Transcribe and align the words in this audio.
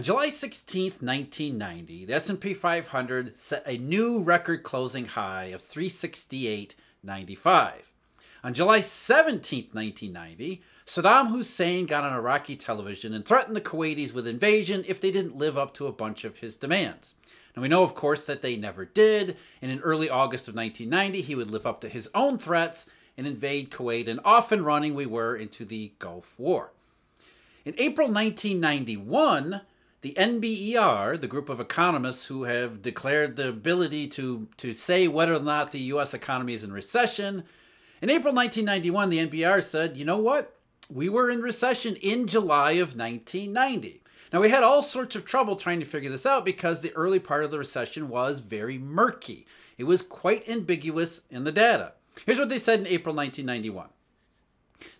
On 0.00 0.04
July 0.04 0.30
16, 0.30 0.92
1990, 1.00 2.06
the 2.06 2.14
S&P 2.14 2.54
500 2.54 3.36
set 3.36 3.62
a 3.66 3.76
new 3.76 4.22
record 4.22 4.62
closing 4.62 5.04
high 5.04 5.52
of 5.52 5.60
368.95. 5.60 7.72
On 8.42 8.54
July 8.54 8.80
17, 8.80 9.68
1990, 9.70 10.62
Saddam 10.86 11.28
Hussein 11.28 11.84
got 11.84 12.04
on 12.04 12.14
Iraqi 12.14 12.56
television 12.56 13.12
and 13.12 13.26
threatened 13.26 13.54
the 13.54 13.60
Kuwaitis 13.60 14.14
with 14.14 14.26
invasion 14.26 14.86
if 14.88 15.02
they 15.02 15.10
didn't 15.10 15.36
live 15.36 15.58
up 15.58 15.74
to 15.74 15.86
a 15.86 15.92
bunch 15.92 16.24
of 16.24 16.38
his 16.38 16.56
demands. 16.56 17.14
Now, 17.54 17.60
we 17.60 17.68
know, 17.68 17.82
of 17.82 17.94
course, 17.94 18.24
that 18.24 18.40
they 18.40 18.56
never 18.56 18.86
did, 18.86 19.36
and 19.60 19.70
in 19.70 19.80
early 19.80 20.08
August 20.08 20.48
of 20.48 20.54
1990, 20.54 21.20
he 21.20 21.34
would 21.34 21.50
live 21.50 21.66
up 21.66 21.82
to 21.82 21.90
his 21.90 22.08
own 22.14 22.38
threats 22.38 22.86
and 23.18 23.26
invade 23.26 23.70
Kuwait, 23.70 24.08
and 24.08 24.20
off 24.24 24.50
and 24.50 24.64
running 24.64 24.94
we 24.94 25.04
were 25.04 25.36
into 25.36 25.66
the 25.66 25.92
Gulf 25.98 26.38
War. 26.38 26.70
In 27.66 27.74
April 27.76 28.08
1991, 28.08 29.60
the 30.02 30.14
NBER, 30.14 31.20
the 31.20 31.26
group 31.26 31.48
of 31.48 31.60
economists 31.60 32.26
who 32.26 32.44
have 32.44 32.82
declared 32.82 33.36
the 33.36 33.48
ability 33.48 34.08
to, 34.08 34.48
to 34.56 34.72
say 34.72 35.08
whether 35.08 35.34
or 35.34 35.40
not 35.40 35.72
the 35.72 35.78
US 35.80 36.14
economy 36.14 36.54
is 36.54 36.64
in 36.64 36.72
recession, 36.72 37.44
in 38.02 38.08
April 38.08 38.34
1991, 38.34 39.10
the 39.10 39.26
NBER 39.26 39.62
said, 39.62 39.96
you 39.96 40.06
know 40.06 40.16
what? 40.16 40.56
We 40.88 41.10
were 41.10 41.30
in 41.30 41.42
recession 41.42 41.96
in 41.96 42.26
July 42.26 42.72
of 42.72 42.96
1990. 42.96 44.02
Now, 44.32 44.40
we 44.40 44.48
had 44.48 44.62
all 44.62 44.82
sorts 44.82 45.16
of 45.16 45.26
trouble 45.26 45.56
trying 45.56 45.80
to 45.80 45.86
figure 45.86 46.08
this 46.08 46.24
out 46.24 46.44
because 46.44 46.80
the 46.80 46.94
early 46.94 47.18
part 47.18 47.44
of 47.44 47.50
the 47.50 47.58
recession 47.58 48.08
was 48.08 48.40
very 48.40 48.78
murky. 48.78 49.46
It 49.76 49.84
was 49.84 50.02
quite 50.02 50.48
ambiguous 50.48 51.20
in 51.30 51.44
the 51.44 51.52
data. 51.52 51.92
Here's 52.24 52.38
what 52.38 52.48
they 52.48 52.58
said 52.58 52.80
in 52.80 52.86
April 52.86 53.14
1991. 53.14 53.88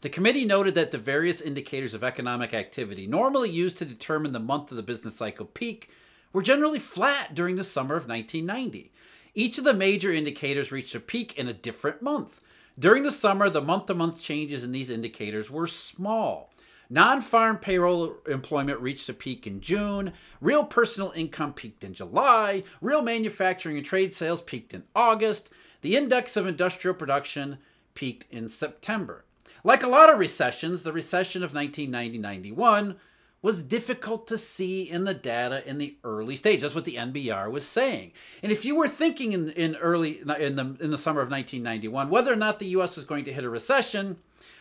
The 0.00 0.08
committee 0.08 0.44
noted 0.44 0.74
that 0.74 0.90
the 0.90 0.98
various 0.98 1.40
indicators 1.40 1.94
of 1.94 2.04
economic 2.04 2.54
activity 2.54 3.06
normally 3.06 3.50
used 3.50 3.78
to 3.78 3.84
determine 3.84 4.32
the 4.32 4.38
month 4.38 4.70
of 4.70 4.76
the 4.76 4.82
business 4.82 5.16
cycle 5.16 5.46
peak 5.46 5.90
were 6.32 6.42
generally 6.42 6.78
flat 6.78 7.34
during 7.34 7.56
the 7.56 7.64
summer 7.64 7.96
of 7.96 8.08
1990. 8.08 8.92
Each 9.34 9.58
of 9.58 9.64
the 9.64 9.74
major 9.74 10.12
indicators 10.12 10.72
reached 10.72 10.94
a 10.94 11.00
peak 11.00 11.38
in 11.38 11.48
a 11.48 11.52
different 11.52 12.02
month. 12.02 12.40
During 12.78 13.02
the 13.02 13.10
summer, 13.10 13.48
the 13.48 13.60
month 13.60 13.86
to 13.86 13.94
month 13.94 14.20
changes 14.20 14.64
in 14.64 14.72
these 14.72 14.90
indicators 14.90 15.50
were 15.50 15.66
small. 15.66 16.52
Non 16.92 17.20
farm 17.20 17.58
payroll 17.58 18.16
employment 18.26 18.80
reached 18.80 19.08
a 19.08 19.14
peak 19.14 19.46
in 19.46 19.60
June. 19.60 20.12
Real 20.40 20.64
personal 20.64 21.12
income 21.14 21.52
peaked 21.52 21.84
in 21.84 21.94
July. 21.94 22.64
Real 22.80 23.02
manufacturing 23.02 23.76
and 23.76 23.86
trade 23.86 24.12
sales 24.12 24.40
peaked 24.40 24.74
in 24.74 24.82
August. 24.96 25.50
The 25.82 25.96
index 25.96 26.36
of 26.36 26.48
industrial 26.48 26.94
production 26.94 27.58
peaked 27.94 28.26
in 28.32 28.48
September. 28.48 29.24
Like 29.62 29.82
a 29.82 29.88
lot 29.88 30.10
of 30.10 30.18
recessions, 30.18 30.82
the 30.82 30.92
recession 30.92 31.42
of 31.42 31.54
1990 31.54 32.18
91 32.18 32.96
was 33.42 33.62
difficult 33.62 34.26
to 34.26 34.36
see 34.36 34.82
in 34.82 35.04
the 35.04 35.14
data 35.14 35.66
in 35.66 35.78
the 35.78 35.96
early 36.04 36.36
stage. 36.36 36.60
That's 36.60 36.74
what 36.74 36.84
the 36.84 36.96
NBER 36.96 37.50
was 37.50 37.66
saying. 37.66 38.12
And 38.42 38.52
if 38.52 38.64
you 38.64 38.74
were 38.74 38.88
thinking 38.88 39.32
in, 39.32 39.50
in 39.50 39.76
early 39.76 40.20
in 40.20 40.56
the 40.56 40.76
in 40.80 40.90
the 40.90 40.98
summer 40.98 41.22
of 41.22 41.30
1991 41.30 42.10
whether 42.10 42.32
or 42.32 42.36
not 42.36 42.58
the 42.58 42.66
US 42.66 42.96
was 42.96 43.04
going 43.04 43.24
to 43.24 43.32
hit 43.32 43.44
a 43.44 43.50
recession, 43.50 44.18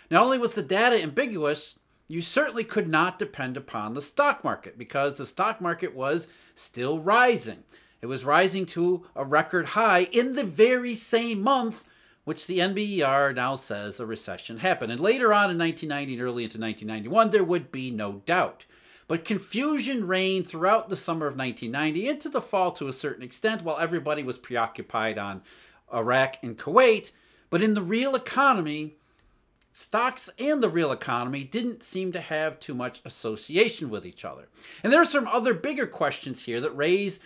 not 0.10 0.24
only 0.24 0.38
was 0.38 0.54
the 0.54 0.62
data 0.62 1.02
ambiguous, 1.02 1.78
you 2.08 2.22
certainly 2.22 2.64
could 2.64 2.88
not 2.88 3.20
depend 3.20 3.58
upon 3.58 3.94
the 3.94 4.02
stock 4.02 4.44
market 4.44 4.78
because 4.78 5.16
the 5.16 5.26
stock 5.26 5.60
market 5.62 5.94
was 5.94 6.28
still 6.56 7.00
rising. 7.00 7.64
It 8.02 8.08
was 8.08 8.24
rising 8.24 8.66
to 8.68 9.06
a 9.16 9.26
record 9.26 9.68
high 9.68 10.04
in 10.04 10.34
the 10.34 10.46
very 10.46 10.96
same 10.96 11.42
month 11.42 11.84
which 12.30 12.46
the 12.46 12.60
NBER 12.60 13.34
now 13.34 13.56
says 13.56 14.00
a 14.00 14.06
recession 14.06 14.60
happened. 14.60 14.92
And 14.92 15.02
later 15.02 15.34
on 15.34 15.50
in 15.50 15.58
1990 15.58 16.14
and 16.14 16.22
early 16.22 16.44
into 16.44 16.60
1991, 16.60 17.32
there 17.32 17.44
would 17.44 17.72
be 17.72 17.90
no 17.90 18.22
doubt. 18.28 18.68
But 19.08 19.26
confusion 19.26 20.06
reigned 20.06 20.48
throughout 20.48 20.90
the 20.90 20.96
summer 20.96 21.26
of 21.26 21.36
1990 21.36 22.08
into 22.08 22.30
the 22.30 22.40
fall 22.40 22.72
to 22.74 22.88
a 22.88 22.94
certain 22.94 23.24
extent 23.24 23.64
while 23.64 23.80
everybody 23.80 24.22
was 24.22 24.38
preoccupied 24.38 25.18
on 25.18 25.42
Iraq 25.92 26.36
and 26.44 26.56
Kuwait. 26.56 27.10
But 27.50 27.64
in 27.64 27.74
the 27.74 27.82
real 27.82 28.14
economy, 28.14 28.98
stocks 29.72 30.30
and 30.38 30.62
the 30.62 30.70
real 30.70 30.92
economy 30.92 31.44
didn't 31.44 31.82
seem 31.82 32.12
to 32.12 32.22
have 32.22 32.60
too 32.60 32.76
much 32.76 33.02
association 33.06 33.90
with 33.90 34.06
each 34.06 34.24
other. 34.24 34.50
And 34.84 34.94
there 34.94 35.02
are 35.02 35.06
some 35.06 35.28
other 35.28 35.56
bigger 35.56 35.88
questions 35.88 36.44
here 36.44 36.62
that 36.62 36.78
raise 36.78 37.20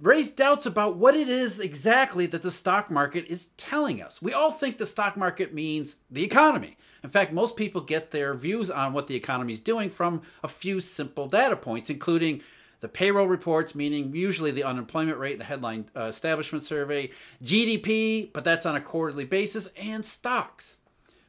raise 0.00 0.30
doubts 0.30 0.66
about 0.66 0.96
what 0.96 1.14
it 1.14 1.28
is 1.28 1.60
exactly 1.60 2.26
that 2.26 2.42
the 2.42 2.50
stock 2.50 2.90
market 2.90 3.26
is 3.26 3.46
telling 3.56 4.02
us. 4.02 4.22
We 4.22 4.32
all 4.32 4.50
think 4.50 4.78
the 4.78 4.86
stock 4.86 5.16
market 5.16 5.52
means 5.52 5.96
the 6.10 6.24
economy. 6.24 6.76
In 7.04 7.10
fact, 7.10 7.32
most 7.32 7.56
people 7.56 7.80
get 7.80 8.10
their 8.10 8.34
views 8.34 8.70
on 8.70 8.92
what 8.92 9.06
the 9.06 9.16
economy 9.16 9.52
is 9.52 9.60
doing 9.60 9.90
from 9.90 10.22
a 10.42 10.48
few 10.48 10.80
simple 10.80 11.26
data 11.26 11.56
points, 11.56 11.90
including 11.90 12.42
the 12.80 12.88
payroll 12.88 13.26
reports, 13.26 13.74
meaning 13.74 14.14
usually 14.14 14.50
the 14.50 14.64
unemployment 14.64 15.18
rate, 15.18 15.38
the 15.38 15.44
headline 15.44 15.86
uh, 15.94 16.04
establishment 16.04 16.64
survey, 16.64 17.10
GDP, 17.44 18.32
but 18.32 18.42
that's 18.42 18.66
on 18.66 18.76
a 18.76 18.80
quarterly 18.80 19.24
basis, 19.24 19.68
and 19.76 20.04
stocks. 20.04 20.78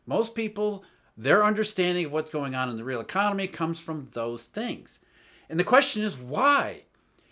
Most 0.05 0.33
people, 0.33 0.83
their 1.17 1.43
understanding 1.43 2.05
of 2.05 2.11
what's 2.11 2.29
going 2.29 2.55
on 2.55 2.69
in 2.69 2.77
the 2.77 2.85
real 2.85 3.01
economy 3.01 3.47
comes 3.47 3.79
from 3.79 4.07
those 4.13 4.45
things. 4.45 4.99
And 5.49 5.59
the 5.59 5.65
question 5.65 6.03
is 6.03 6.17
why? 6.17 6.83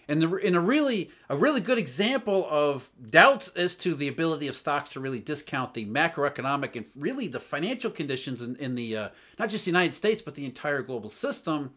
And 0.09 0.23
the, 0.23 0.35
in 0.37 0.55
a 0.55 0.59
really 0.59 1.11
a 1.29 1.37
really 1.37 1.61
good 1.61 1.77
example 1.77 2.47
of 2.49 2.89
doubts 3.11 3.49
as 3.49 3.75
to 3.77 3.93
the 3.93 4.07
ability 4.07 4.47
of 4.47 4.55
stocks 4.55 4.89
to 4.93 4.99
really 4.99 5.19
discount 5.19 5.75
the 5.75 5.85
macroeconomic 5.85 6.75
and 6.75 6.87
really 6.95 7.27
the 7.27 7.39
financial 7.39 7.91
conditions 7.91 8.41
in, 8.41 8.55
in 8.55 8.73
the 8.73 8.97
uh, 8.97 9.09
not 9.37 9.49
just 9.49 9.65
the 9.65 9.71
United 9.71 9.93
States 9.93 10.23
but 10.23 10.33
the 10.33 10.45
entire 10.45 10.81
global 10.81 11.09
system, 11.09 11.73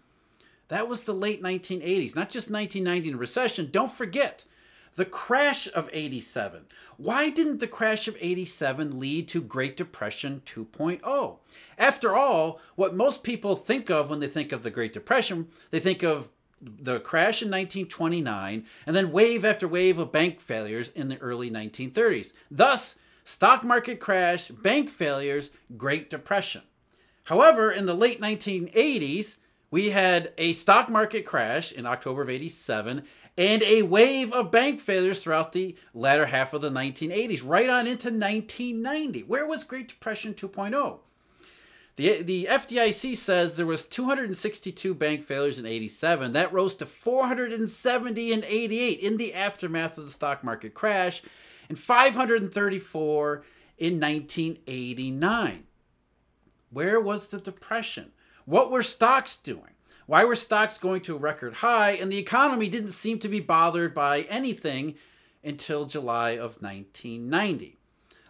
that 0.68 0.88
was 0.88 1.02
the 1.02 1.12
late 1.12 1.42
1980s, 1.42 2.16
not 2.16 2.30
just 2.30 2.50
1990 2.50 3.10
and 3.10 3.20
recession. 3.20 3.68
Don't 3.70 3.92
forget 3.92 4.46
the 4.96 5.04
crash 5.04 5.68
of 5.74 5.90
87. 5.92 6.62
Why 6.96 7.28
didn't 7.28 7.60
the 7.60 7.66
crash 7.66 8.08
of 8.08 8.16
87 8.18 8.98
lead 8.98 9.28
to 9.28 9.42
Great 9.42 9.76
Depression 9.76 10.40
2.0? 10.46 11.36
After 11.76 12.16
all, 12.16 12.60
what 12.76 12.94
most 12.94 13.22
people 13.22 13.56
think 13.56 13.90
of 13.90 14.08
when 14.08 14.20
they 14.20 14.26
think 14.26 14.52
of 14.52 14.62
the 14.62 14.70
Great 14.70 14.94
Depression, 14.94 15.48
they 15.70 15.80
think 15.80 16.02
of 16.02 16.30
the 16.62 17.00
crash 17.00 17.42
in 17.42 17.48
1929, 17.48 18.64
and 18.86 18.96
then 18.96 19.12
wave 19.12 19.44
after 19.44 19.66
wave 19.66 19.98
of 19.98 20.12
bank 20.12 20.40
failures 20.40 20.90
in 20.90 21.08
the 21.08 21.18
early 21.18 21.50
1930s. 21.50 22.32
Thus, 22.50 22.96
stock 23.24 23.64
market 23.64 24.00
crash, 24.00 24.48
bank 24.48 24.88
failures, 24.88 25.50
Great 25.76 26.08
Depression. 26.08 26.62
However, 27.24 27.70
in 27.70 27.86
the 27.86 27.94
late 27.94 28.20
1980s, 28.20 29.36
we 29.70 29.90
had 29.90 30.32
a 30.36 30.52
stock 30.52 30.88
market 30.88 31.24
crash 31.24 31.72
in 31.72 31.86
October 31.86 32.22
of 32.22 32.28
87 32.28 33.04
and 33.38 33.62
a 33.62 33.82
wave 33.82 34.32
of 34.32 34.50
bank 34.50 34.80
failures 34.80 35.22
throughout 35.22 35.52
the 35.52 35.74
latter 35.94 36.26
half 36.26 36.52
of 36.52 36.60
the 36.60 36.70
1980s, 36.70 37.42
right 37.44 37.70
on 37.70 37.86
into 37.86 38.08
1990. 38.08 39.20
Where 39.22 39.46
was 39.46 39.64
Great 39.64 39.88
Depression 39.88 40.34
2.0? 40.34 40.98
The, 41.96 42.22
the 42.22 42.46
FDIC 42.50 43.16
says 43.16 43.56
there 43.56 43.66
was 43.66 43.86
262 43.86 44.94
bank 44.94 45.22
failures 45.22 45.58
in 45.58 45.66
87. 45.66 46.32
That 46.32 46.52
rose 46.52 46.74
to 46.76 46.86
470 46.86 48.32
in 48.32 48.44
88 48.44 48.98
in 48.98 49.16
the 49.18 49.34
aftermath 49.34 49.98
of 49.98 50.06
the 50.06 50.10
stock 50.10 50.42
market 50.42 50.72
crash 50.72 51.22
and 51.68 51.78
534 51.78 53.44
in 53.78 54.00
1989. 54.00 55.64
Where 56.70 57.00
was 57.00 57.28
the 57.28 57.38
depression? 57.38 58.12
What 58.46 58.70
were 58.70 58.82
stocks 58.82 59.36
doing? 59.36 59.72
Why 60.06 60.24
were 60.24 60.36
stocks 60.36 60.78
going 60.78 61.02
to 61.02 61.16
a 61.16 61.18
record 61.18 61.54
high 61.54 61.92
and 61.92 62.10
the 62.10 62.18
economy 62.18 62.68
didn't 62.68 62.90
seem 62.90 63.18
to 63.20 63.28
be 63.28 63.40
bothered 63.40 63.92
by 63.92 64.22
anything 64.22 64.94
until 65.44 65.84
July 65.84 66.30
of 66.30 66.62
1990? 66.62 67.78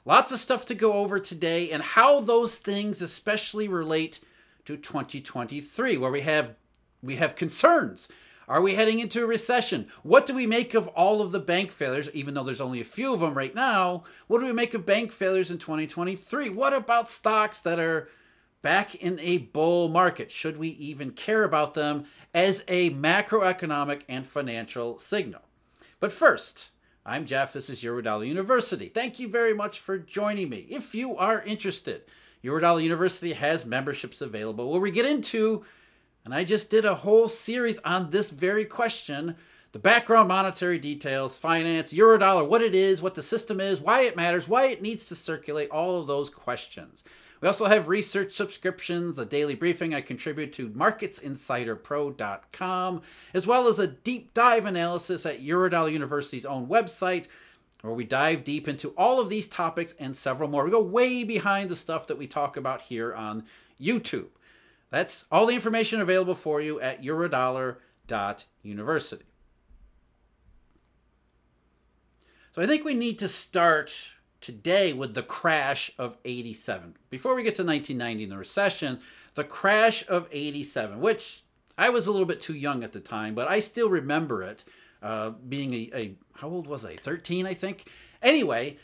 Lots 0.04 0.32
of 0.32 0.40
stuff 0.40 0.66
to 0.66 0.74
go 0.74 0.94
over 0.94 1.20
today 1.20 1.70
and 1.70 1.82
how 1.82 2.20
those 2.20 2.56
things 2.56 3.00
especially 3.00 3.68
relate 3.68 4.18
to 4.64 4.76
2023 4.76 5.96
where 5.96 6.10
we 6.10 6.22
have 6.22 6.56
we 7.02 7.16
have 7.16 7.36
concerns. 7.36 8.08
Are 8.48 8.60
we 8.60 8.74
heading 8.74 8.98
into 8.98 9.22
a 9.22 9.26
recession? 9.26 9.86
What 10.02 10.26
do 10.26 10.34
we 10.34 10.46
make 10.46 10.74
of 10.74 10.88
all 10.88 11.20
of 11.20 11.30
the 11.30 11.38
bank 11.38 11.70
failures 11.70 12.10
even 12.12 12.34
though 12.34 12.42
there's 12.42 12.60
only 12.60 12.80
a 12.80 12.84
few 12.84 13.14
of 13.14 13.20
them 13.20 13.34
right 13.34 13.54
now? 13.54 14.02
What 14.26 14.40
do 14.40 14.46
we 14.46 14.52
make 14.52 14.74
of 14.74 14.84
bank 14.84 15.12
failures 15.12 15.52
in 15.52 15.58
2023? 15.58 16.50
What 16.50 16.72
about 16.72 17.08
stocks 17.08 17.60
that 17.60 17.78
are 17.78 18.08
back 18.60 18.96
in 18.96 19.20
a 19.20 19.38
bull 19.38 19.88
market? 19.88 20.32
Should 20.32 20.56
we 20.56 20.68
even 20.68 21.12
care 21.12 21.44
about 21.44 21.74
them 21.74 22.06
as 22.34 22.64
a 22.66 22.90
macroeconomic 22.90 24.02
and 24.08 24.26
financial 24.26 24.98
signal? 24.98 25.42
But 26.00 26.12
first, 26.12 26.71
I'm 27.04 27.26
Jeff. 27.26 27.52
This 27.52 27.68
is 27.68 27.82
Eurodollar 27.82 28.28
University. 28.28 28.86
Thank 28.86 29.18
you 29.18 29.26
very 29.26 29.52
much 29.52 29.80
for 29.80 29.98
joining 29.98 30.48
me. 30.48 30.68
If 30.70 30.94
you 30.94 31.16
are 31.16 31.42
interested, 31.42 32.02
Eurodollar 32.44 32.80
University 32.80 33.32
has 33.32 33.66
memberships 33.66 34.20
available 34.20 34.70
where 34.70 34.80
we 34.80 34.92
get 34.92 35.04
into, 35.04 35.64
and 36.24 36.32
I 36.32 36.44
just 36.44 36.70
did 36.70 36.84
a 36.84 36.94
whole 36.94 37.28
series 37.28 37.80
on 37.80 38.10
this 38.10 38.30
very 38.30 38.64
question 38.64 39.34
the 39.72 39.80
background 39.80 40.28
monetary 40.28 40.78
details, 40.78 41.38
finance, 41.38 41.94
Eurodollar, 41.94 42.46
what 42.46 42.62
it 42.62 42.74
is, 42.74 43.02
what 43.02 43.14
the 43.14 43.22
system 43.22 43.58
is, 43.58 43.80
why 43.80 44.02
it 44.02 44.14
matters, 44.14 44.46
why 44.46 44.66
it 44.66 44.82
needs 44.82 45.06
to 45.06 45.16
circulate, 45.16 45.70
all 45.70 45.98
of 45.98 46.06
those 46.06 46.28
questions. 46.28 47.02
We 47.42 47.48
also 47.48 47.66
have 47.66 47.88
research 47.88 48.32
subscriptions, 48.32 49.18
a 49.18 49.26
daily 49.26 49.56
briefing 49.56 49.94
I 49.94 50.00
contribute 50.00 50.54
to 50.54 50.70
marketsinsiderpro.com, 50.70 53.02
as 53.34 53.46
well 53.48 53.66
as 53.66 53.80
a 53.80 53.88
deep 53.88 54.32
dive 54.32 54.64
analysis 54.64 55.26
at 55.26 55.42
Eurodollar 55.42 55.92
University's 55.92 56.46
own 56.46 56.68
website, 56.68 57.26
where 57.80 57.94
we 57.94 58.04
dive 58.04 58.44
deep 58.44 58.68
into 58.68 58.90
all 58.90 59.18
of 59.18 59.28
these 59.28 59.48
topics 59.48 59.92
and 59.98 60.16
several 60.16 60.48
more. 60.48 60.64
We 60.64 60.70
go 60.70 60.80
way 60.80 61.24
behind 61.24 61.68
the 61.68 61.74
stuff 61.74 62.06
that 62.06 62.16
we 62.16 62.28
talk 62.28 62.56
about 62.56 62.82
here 62.82 63.12
on 63.12 63.42
YouTube. 63.80 64.28
That's 64.90 65.24
all 65.32 65.46
the 65.46 65.54
information 65.54 66.00
available 66.00 66.36
for 66.36 66.60
you 66.60 66.80
at 66.80 67.02
eurodollar.university. 67.02 69.24
So 72.52 72.62
I 72.62 72.66
think 72.66 72.84
we 72.84 72.94
need 72.94 73.18
to 73.18 73.26
start 73.26 74.12
today 74.42 74.92
with 74.92 75.14
the 75.14 75.22
crash 75.22 75.90
of 75.98 76.18
87. 76.24 76.96
Before 77.08 77.34
we 77.34 77.42
get 77.42 77.54
to 77.56 77.64
1990 77.64 78.24
and 78.24 78.32
the 78.32 78.36
recession, 78.36 79.00
the 79.34 79.44
crash 79.44 80.04
of 80.08 80.28
87, 80.30 81.00
which 81.00 81.42
I 81.78 81.88
was 81.88 82.06
a 82.06 82.12
little 82.12 82.26
bit 82.26 82.40
too 82.40 82.54
young 82.54 82.84
at 82.84 82.92
the 82.92 83.00
time, 83.00 83.34
but 83.34 83.48
I 83.48 83.60
still 83.60 83.88
remember 83.88 84.42
it 84.42 84.64
uh, 85.02 85.30
being 85.30 85.72
a, 85.72 85.90
a, 85.94 86.14
how 86.34 86.48
old 86.48 86.66
was 86.66 86.84
I? 86.84 86.96
13, 86.96 87.46
I 87.46 87.54
think. 87.54 87.88
Anyway, 88.20 88.76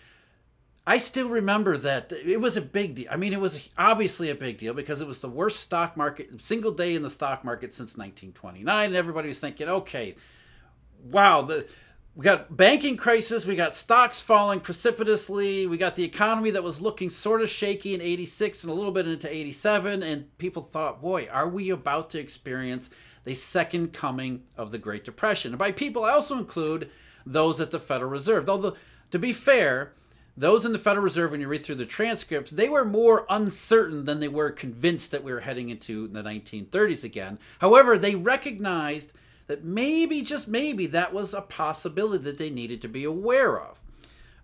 I 0.87 0.97
still 0.99 1.29
remember 1.29 1.77
that 1.77 2.13
it 2.13 2.41
was 2.41 2.57
a 2.57 2.63
big 2.63 2.95
deal. 2.95 3.09
I 3.11 3.17
mean, 3.17 3.35
it 3.35 3.41
was 3.41 3.69
obviously 3.77 4.31
a 4.31 4.35
big 4.35 4.57
deal 4.57 4.73
because 4.73 5.01
it 5.01 5.07
was 5.07 5.21
the 5.21 5.29
worst 5.29 5.61
stock 5.61 5.97
market, 5.97 6.41
single 6.41 6.73
day 6.73 6.95
in 6.95 7.03
the 7.03 7.11
stock 7.11 7.45
market 7.45 7.75
since 7.75 7.99
1929. 7.99 8.87
And 8.87 8.97
everybody 8.97 9.29
was 9.29 9.39
thinking, 9.39 9.69
okay, 9.69 10.15
wow, 11.05 11.43
the 11.43 11.67
we 12.19 12.25
got 12.25 12.57
banking 12.57 12.97
crisis, 12.97 13.47
we 13.47 13.55
got 13.55 13.77
stocks 13.77 14.21
falling 14.21 14.59
precipitously, 14.59 15.69
we 15.69 15.79
got 15.79 15.95
the 15.95 16.03
economy 16.03 16.51
that 16.51 16.65
was 16.65 16.81
looking 16.81 17.09
sort 17.11 17.41
of 17.41 17.49
shaky 17.49 17.95
in 17.95 18.01
86 18.01 18.65
and 18.65 18.73
a 18.73 18.75
little 18.75 18.91
bit 18.91 19.07
into 19.07 19.33
87 19.33 20.03
and 20.03 20.37
people 20.37 20.65
thought, 20.65 21.01
"Boy, 21.01 21.29
are 21.31 21.49
we 21.49 21.71
about 21.71 22.11
to 22.11 22.19
experience 22.19 22.91
the 23.23 23.35
second 23.35 23.93
coming 23.93 24.43
of 24.57 24.73
the 24.73 24.79
Great 24.79 25.05
Depression?" 25.05 25.53
And 25.53 25.61
by 25.61 25.71
people 25.71 26.05
I 26.05 26.11
also 26.11 26.37
include 26.37 26.91
those 27.25 27.61
at 27.61 27.71
the 27.71 27.79
Federal 27.79 28.11
Reserve. 28.11 28.47
Though 28.47 28.59
the, 28.59 28.73
to 29.13 29.19
be 29.21 29.33
fair, 29.33 29.93
those 30.37 30.67
in 30.67 30.73
the 30.73 30.79
Federal 30.81 31.05
Reserve, 31.05 31.31
when 31.31 31.41
you 31.41 31.47
read 31.47 31.63
through 31.63 31.77
the 31.77 31.87
transcripts, 31.87 32.51
they 32.51 32.69
were 32.69 32.85
more 32.85 33.27
uncertain 33.31 34.07
than 34.07 34.19
they 34.19 34.27
were 34.27 34.51
convinced 34.51 35.13
that 35.13 35.23
we 35.23 35.33
were 35.33 35.41
heading 35.41 35.69
into 35.69 36.09
the 36.09 36.25
1930s 36.25 37.05
again. 37.05 37.39
However, 37.61 37.97
they 37.97 38.17
recognized 38.17 39.13
that 39.49 39.65
maybe, 39.65 40.23
just 40.23 40.47
maybe, 40.47 40.87
that 40.87 41.13
was 41.13 41.35
a 41.35 41.41
possibility 41.41 42.23
that 42.25 42.39
they 42.39 42.51
needed 42.51 42.81
to 42.83 42.89
be 42.89 43.05
aware 43.05 43.61
of. 43.61 43.81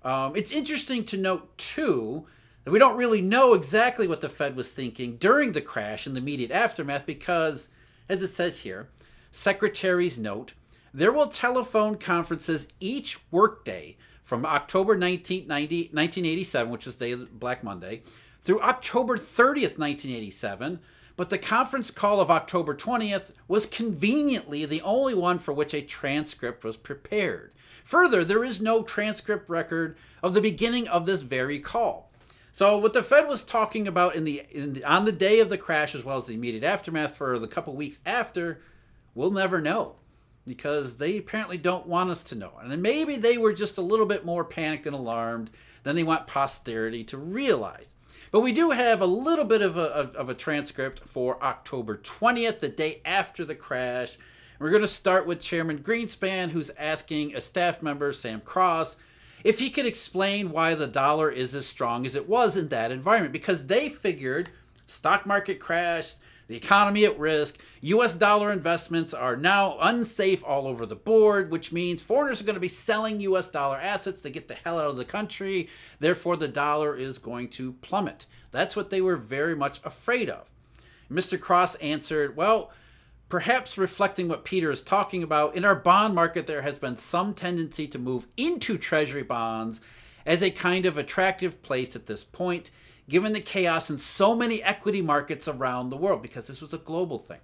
Um, 0.02 0.34
it's 0.34 0.52
interesting 0.52 1.04
to 1.04 1.16
note, 1.16 1.56
too, 1.56 2.26
that 2.64 2.70
we 2.70 2.78
don't 2.78 2.96
really 2.96 3.22
know 3.22 3.54
exactly 3.54 4.08
what 4.08 4.20
the 4.20 4.28
Fed 4.28 4.56
was 4.56 4.72
thinking 4.72 5.16
during 5.16 5.52
the 5.52 5.60
crash 5.60 6.06
and 6.06 6.16
the 6.16 6.20
immediate 6.20 6.50
aftermath 6.50 7.06
because, 7.06 7.68
as 8.08 8.22
it 8.22 8.28
says 8.28 8.60
here, 8.60 8.88
secretaries 9.30 10.18
note 10.18 10.54
there 10.92 11.12
will 11.12 11.26
telephone 11.26 11.96
conferences 11.96 12.68
each 12.80 13.18
workday 13.30 13.96
from 14.22 14.46
October 14.46 14.92
1990, 14.92 15.90
1987, 15.92 16.72
which 16.72 16.86
is 16.86 16.96
day 16.96 17.14
Black 17.14 17.62
Monday, 17.62 18.02
through 18.40 18.60
October 18.60 19.16
30th, 19.16 19.76
1987, 19.76 20.80
but 21.16 21.31
the 21.31 21.38
conference 21.38 21.90
call 21.90 22.20
of 22.20 22.31
October 22.31 22.75
20th 22.75 23.31
was 23.46 23.66
conveniently 23.66 24.64
the 24.64 24.82
only 24.82 25.14
one 25.14 25.38
for 25.38 25.52
which 25.52 25.75
a 25.75 25.82
transcript 25.82 26.64
was 26.64 26.76
prepared. 26.76 27.52
Further, 27.84 28.25
there 28.25 28.44
is 28.44 28.61
no 28.61 28.82
transcript 28.82 29.49
record 29.49 29.96
of 30.22 30.34
the 30.34 30.40
beginning 30.40 30.88
of 30.88 31.06
this 31.06 31.22
very 31.22 31.58
call. 31.58 32.11
So, 32.50 32.78
what 32.78 32.93
the 32.93 33.02
Fed 33.02 33.28
was 33.28 33.44
talking 33.44 33.88
about 33.88 34.14
in 34.14 34.25
the, 34.25 34.44
in 34.50 34.75
the, 34.75 34.84
on 34.84 35.05
the 35.05 35.12
day 35.12 35.40
of 35.40 35.49
the 35.49 35.58
crash, 35.58 35.94
as 35.94 36.05
well 36.05 36.19
as 36.19 36.26
the 36.26 36.34
immediate 36.34 36.62
aftermath 36.62 37.16
for 37.16 37.38
the 37.38 37.49
couple 37.49 37.75
weeks 37.75 37.99
after, 38.06 38.61
we'll 39.14 39.32
never 39.32 39.61
know 39.61 39.96
because 40.46 40.99
they 40.99 41.16
apparently 41.16 41.58
don't 41.58 41.87
want 41.87 42.11
us 42.11 42.22
to 42.22 42.34
know. 42.34 42.52
And 42.61 42.82
maybe 42.82 43.16
they 43.16 43.38
were 43.38 43.52
just 43.52 43.78
a 43.78 43.82
little 43.82 44.06
bit 44.06 44.25
more 44.25 44.44
panicked 44.44 44.87
and 44.87 44.94
alarmed 44.94 45.50
than 45.82 45.96
they 45.96 46.02
want 46.02 46.26
posterity 46.26 47.05
to 47.05 47.19
realize. 47.19 47.94
But 48.34 48.40
we 48.40 48.50
do 48.50 48.70
have 48.70 49.00
a 49.00 49.06
little 49.06 49.44
bit 49.44 49.62
of 49.62 49.76
a, 49.76 50.10
of 50.16 50.28
a 50.28 50.34
transcript 50.34 51.02
for 51.06 51.40
October 51.40 51.96
20th, 51.96 52.58
the 52.58 52.69
day 52.69 53.00
after 53.04 53.44
the 53.44 53.54
crash. 53.54 54.19
We're 54.58 54.70
going 54.70 54.82
to 54.82 54.88
start 54.88 55.25
with 55.25 55.40
Chairman 55.40 55.84
Greenspan, 55.84 56.50
who's 56.50 56.70
asking 56.70 57.36
a 57.36 57.40
staff 57.40 57.81
member, 57.81 58.12
Sam 58.12 58.40
Cross, 58.40 58.96
if 59.44 59.60
he 59.60 59.70
could 59.70 59.86
explain 59.86 60.50
why 60.50 60.75
the 60.75 60.88
dollar 60.88 61.31
is 61.31 61.54
as 61.54 61.64
strong 61.64 62.04
as 62.06 62.16
it 62.16 62.28
was 62.28 62.56
in 62.56 62.70
that 62.70 62.90
environment. 62.90 63.32
Because 63.32 63.69
they 63.69 63.88
figured 63.88 64.50
stock 64.88 65.26
market 65.26 65.60
crash, 65.60 66.14
the 66.46 66.56
economy 66.56 67.05
at 67.05 67.19
risk. 67.19 67.58
US 67.81 68.14
dollar 68.14 68.52
investments 68.52 69.14
are 69.14 69.37
now 69.37 69.79
unsafe 69.81 70.44
all 70.44 70.67
over 70.67 70.87
the 70.87 70.96
board, 70.96 71.50
which 71.50 71.73
means 71.73 72.02
foreigners 72.02 72.41
are 72.41 72.44
going 72.44 72.55
to 72.55 72.61
be 72.61 72.69
selling 72.69 73.20
US 73.20 73.49
dollar 73.49 73.76
assets 73.76 74.23
to 74.23 74.31
get 74.31 74.49
the 74.49 74.55
hell 74.55 74.79
out 74.79 74.91
of 74.91 74.96
the 74.96 75.05
country. 75.05 75.69
Therefore, 76.00 76.37
the 76.37 76.49
dollar 76.49 76.96
is 76.96 77.19
going 77.19 77.49
to 77.50 77.73
plummet. 77.75 78.26
That's 78.50 78.76
what 78.76 78.91
they 78.91 79.00
were 79.00 79.17
very 79.17 79.56
much 79.56 79.81
afraid 79.85 80.29
of. 80.29 80.50
Mr. 81.11 81.41
Cross 81.41 81.75
answered, 81.76 82.37
Well, 82.37 82.70
perhaps 83.29 83.79
reflecting 83.79 84.29
what 84.29 84.44
Peter 84.44 84.70
is 84.70 84.82
talking 84.82 85.23
about, 85.23 85.56
in 85.56 85.64
our 85.64 85.76
bond 85.76 86.14
market, 86.14 86.47
there 86.47 86.62
has 86.62 86.79
been 86.79 86.97
some 86.97 87.35
tendency 87.35 87.87
to 87.88 87.99
move 87.99 88.26
into 88.37 88.79
treasury 88.79 89.23
bonds 89.23 89.81
as 90.26 90.43
a 90.43 90.50
kind 90.50 90.87
of 90.87 90.97
attractive 90.97 91.62
place 91.62 91.94
at 91.94 92.06
this 92.06 92.25
point 92.25 92.70
given 93.08 93.32
the 93.32 93.40
chaos 93.40 93.90
in 93.90 93.98
so 93.98 94.34
many 94.34 94.62
equity 94.62 95.02
markets 95.02 95.46
around 95.46 95.90
the 95.90 95.96
world, 95.96 96.22
because 96.22 96.46
this 96.46 96.60
was 96.60 96.72
a 96.72 96.78
global 96.78 97.18
thing. 97.18 97.40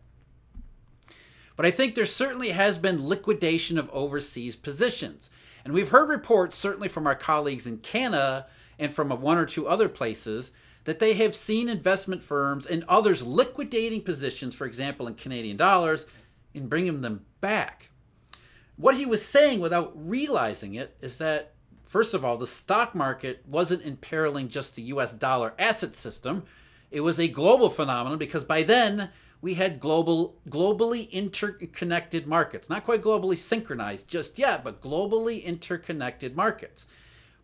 But 1.57 1.67
I 1.67 1.71
think 1.71 1.95
there 1.95 2.07
certainly 2.07 2.51
has 2.51 2.79
been 2.79 3.07
liquidation 3.07 3.77
of 3.77 3.91
overseas 3.91 4.57
positions. 4.57 5.29
And 5.65 5.75
we've 5.75 5.91
heard 5.91 6.09
reports, 6.09 6.57
certainly 6.57 6.89
from 6.89 7.07
our 7.07 7.15
colleagues 7.15 7.67
in 7.67 7.79
Canada 7.79 8.47
and 8.79 8.93
from 8.93 9.11
one 9.21 9.37
or 9.37 9.45
two 9.45 9.69
other 9.69 9.89
places, 9.89 10.53
that 10.85 11.01
they 11.01 11.13
have 11.15 11.35
seen 11.35 11.69
investment 11.69 12.23
firms 12.23 12.65
and 12.65 12.83
others 12.89 13.23
liquidating 13.23 14.01
positions, 14.01 14.55
for 14.55 14.67
example, 14.67 15.07
in 15.07 15.15
Canadian 15.15 15.59
dollars, 15.59 16.07
and 16.55 16.71
bringing 16.71 17.03
them 17.03 17.27
back. 17.43 17.91
What 18.77 18.97
he 18.97 19.05
was 19.05 19.23
saying 19.23 19.61
without 19.61 19.93
realizing 19.95 20.73
it 20.73 20.97
is 21.03 21.19
that 21.19 21.53
First 21.91 22.15
of 22.15 22.25
all, 22.25 22.37
the 22.37 22.47
stock 22.47 22.95
market 22.95 23.43
wasn't 23.49 23.83
imperiling 23.83 24.49
just 24.49 24.77
the 24.77 24.83
US 24.95 25.13
dollar 25.13 25.55
asset 25.59 25.97
system. 25.97 26.45
It 26.93 27.01
was 27.01 27.19
a 27.19 27.27
global 27.27 27.69
phenomenon 27.69 28.17
because 28.17 28.45
by 28.45 28.63
then 28.63 29.11
we 29.41 29.55
had 29.55 29.81
global 29.81 30.37
globally 30.49 31.11
interconnected 31.11 32.29
markets. 32.29 32.71
Not 32.71 32.85
quite 32.85 33.03
globally 33.03 33.37
synchronized 33.37 34.07
just 34.07 34.39
yet, 34.39 34.63
but 34.63 34.81
globally 34.81 35.43
interconnected 35.43 36.37
markets. 36.37 36.87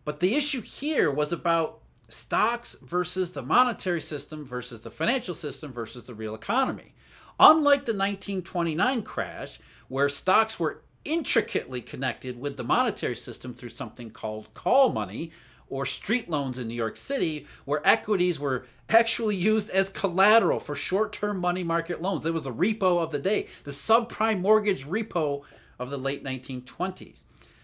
But 0.05 0.21
the 0.21 0.33
issue 0.33 0.61
here 0.61 1.11
was 1.11 1.33
about 1.33 1.81
stocks 2.07 2.77
versus 2.81 3.33
the 3.33 3.41
monetary 3.41 3.99
system 3.99 4.45
versus 4.45 4.79
the 4.79 4.91
financial 4.91 5.35
system 5.35 5.73
versus 5.73 6.05
the 6.05 6.15
real 6.15 6.33
economy. 6.33 6.93
Unlike 7.37 7.83
the 7.83 7.91
1929 7.91 9.01
crash, 9.01 9.59
where 9.89 10.07
stocks 10.07 10.57
were 10.57 10.83
intricately 11.07 11.81
connected 11.81 12.39
with 12.39 12.57
the 12.57 12.63
monetary 12.63 13.15
system 13.15 13.53
through 13.53 13.69
something 13.69 14.09
called 14.09 14.53
call 14.53 14.89
money 14.89 15.31
or 15.69 15.85
street 15.85 16.29
loans 16.29 16.57
in 16.57 16.67
New 16.67 16.75
York 16.75 16.95
City, 16.95 17.45
where 17.65 17.85
equities 17.85 18.39
were 18.39 18.65
actually 18.89 19.35
used 19.35 19.69
as 19.69 19.89
collateral 19.89 20.59
for 20.59 20.75
short 20.75 21.11
term 21.11 21.37
money 21.37 21.63
market 21.63 22.01
loans. 22.01 22.25
It 22.25 22.33
was 22.33 22.43
the 22.43 22.53
repo 22.53 23.01
of 23.01 23.11
the 23.11 23.19
day, 23.19 23.47
the 23.63 23.71
subprime 23.71 24.41
mortgage 24.41 24.85
repo 24.85 25.43
of 25.79 25.89
the 25.89 25.97
late 25.97 26.23
1920s. 26.23 27.23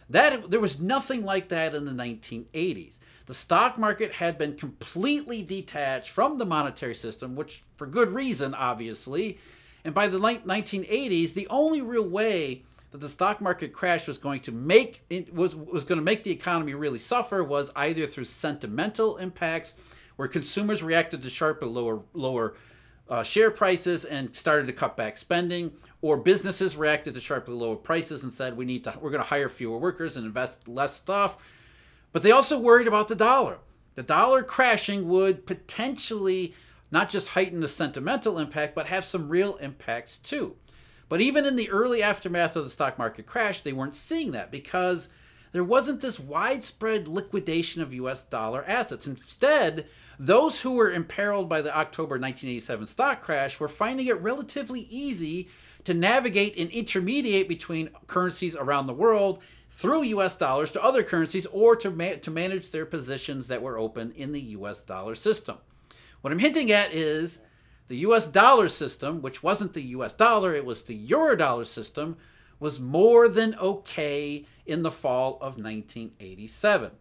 That, 0.09 0.49
there 0.49 0.59
was 0.59 0.79
nothing 0.79 1.23
like 1.23 1.47
that 1.49 1.73
in 1.73 1.85
the 1.85 1.91
1980s. 1.91 2.99
The 3.25 3.33
stock 3.33 3.77
market 3.77 4.11
had 4.11 4.37
been 4.37 4.57
completely 4.57 5.41
detached 5.41 6.09
from 6.09 6.37
the 6.37 6.45
monetary 6.45 6.93
system, 6.93 7.35
which 7.35 7.63
for 7.75 7.87
good 7.87 8.09
reason, 8.09 8.53
obviously. 8.53 9.39
And 9.85 9.93
by 9.93 10.09
the 10.09 10.17
late 10.17 10.45
1980s, 10.45 11.33
the 11.33 11.47
only 11.47 11.81
real 11.81 12.07
way 12.07 12.63
that 12.93 13.01
the 13.01 13.09
stock 13.09 13.41
market 13.41 13.73
crash 13.73 14.07
was 14.07 14.19
going 14.19 14.39
to 14.39 14.51
make 14.51 15.03
was 15.33 15.55
was 15.55 15.83
going 15.83 15.97
to 15.97 16.05
make 16.05 16.23
the 16.23 16.31
economy 16.31 16.75
really 16.75 16.99
suffer 16.99 17.43
was 17.43 17.71
either 17.75 18.05
through 18.05 18.23
sentimental 18.23 19.17
impacts 19.17 19.73
where 20.15 20.27
consumers 20.27 20.83
reacted 20.83 21.23
to 21.23 21.29
sharply 21.29 21.67
lower 21.67 22.03
lower 22.13 22.55
uh, 23.09 23.23
share 23.23 23.49
prices 23.49 24.05
and 24.05 24.35
started 24.35 24.67
to 24.67 24.73
cut 24.73 24.95
back 24.95 25.17
spending 25.17 25.71
or 26.03 26.17
businesses 26.17 26.77
reacted 26.77 27.15
to 27.15 27.19
sharply 27.19 27.55
lower 27.55 27.75
prices 27.75 28.21
and 28.21 28.31
said 28.31 28.55
we 28.55 28.63
need 28.63 28.83
to 28.83 28.95
we're 29.01 29.09
going 29.09 29.23
to 29.23 29.27
hire 29.27 29.49
fewer 29.49 29.79
workers 29.79 30.15
and 30.15 30.25
invest 30.25 30.67
less 30.67 30.95
stuff. 30.95 31.37
But 32.11 32.21
they 32.21 32.31
also 32.31 32.59
worried 32.59 32.87
about 32.87 33.07
the 33.07 33.15
dollar. 33.15 33.57
The 33.95 34.03
dollar 34.03 34.43
crashing 34.43 35.07
would 35.09 35.47
potentially 35.47 36.53
not 36.91 37.09
just 37.09 37.29
heighten 37.29 37.59
the 37.59 37.67
sentimental 37.67 38.37
impact 38.37 38.75
but 38.75 38.85
have 38.85 39.03
some 39.03 39.29
real 39.29 39.55
impacts 39.55 40.19
too 40.19 40.57
but 41.13 41.21
even 41.21 41.45
in 41.45 41.55
the 41.55 41.69
early 41.69 42.01
aftermath 42.01 42.55
of 42.55 42.63
the 42.63 42.71
stock 42.71 42.97
market 42.97 43.27
crash, 43.27 43.61
they 43.61 43.71
weren't 43.71 43.93
seeing 43.93 44.31
that 44.31 44.49
because 44.49 45.09
there 45.51 45.63
wasn't 45.63 46.01
this 46.01 46.19
widespread 46.19 47.07
liquidation 47.07 47.83
of 47.83 47.93
US 47.93 48.23
dollar 48.23 48.65
assets. 48.65 49.05
Instead, 49.05 49.85
those 50.17 50.61
who 50.61 50.71
were 50.71 50.91
imperiled 50.91 51.47
by 51.47 51.61
the 51.61 51.69
October 51.77 52.15
1987 52.15 52.87
stock 52.87 53.21
crash 53.21 53.59
were 53.59 53.67
finding 53.67 54.07
it 54.07 54.19
relatively 54.21 54.87
easy 54.89 55.49
to 55.83 55.93
navigate 55.93 56.57
and 56.57 56.71
intermediate 56.71 57.47
between 57.47 57.91
currencies 58.07 58.55
around 58.55 58.87
the 58.87 58.93
world 58.95 59.43
through 59.69 60.01
US 60.01 60.35
dollars 60.35 60.71
to 60.71 60.83
other 60.83 61.03
currencies 61.03 61.45
or 61.51 61.75
to, 61.75 61.91
ma- 61.91 62.15
to 62.21 62.31
manage 62.31 62.71
their 62.71 62.87
positions 62.87 63.45
that 63.49 63.61
were 63.61 63.77
open 63.77 64.13
in 64.13 64.31
the 64.31 64.41
US 64.41 64.81
dollar 64.81 65.13
system. 65.13 65.57
What 66.21 66.33
I'm 66.33 66.39
hinting 66.39 66.71
at 66.71 66.91
is 66.91 67.37
the 67.87 67.97
US 67.97 68.27
dollar 68.27 68.69
system, 68.69 69.21
which 69.21 69.43
wasn't 69.43 69.73
the 69.73 69.81
US 69.81 70.13
dollar, 70.13 70.53
it 70.53 70.65
was 70.65 70.83
the 70.83 70.95
euro 70.95 71.35
dollar 71.35 71.65
system, 71.65 72.17
was 72.59 72.79
more 72.79 73.27
than 73.27 73.55
okay 73.55 74.45
in 74.65 74.83
the 74.83 74.91
fall 74.91 75.35
of 75.35 75.57
1987. 75.57 76.91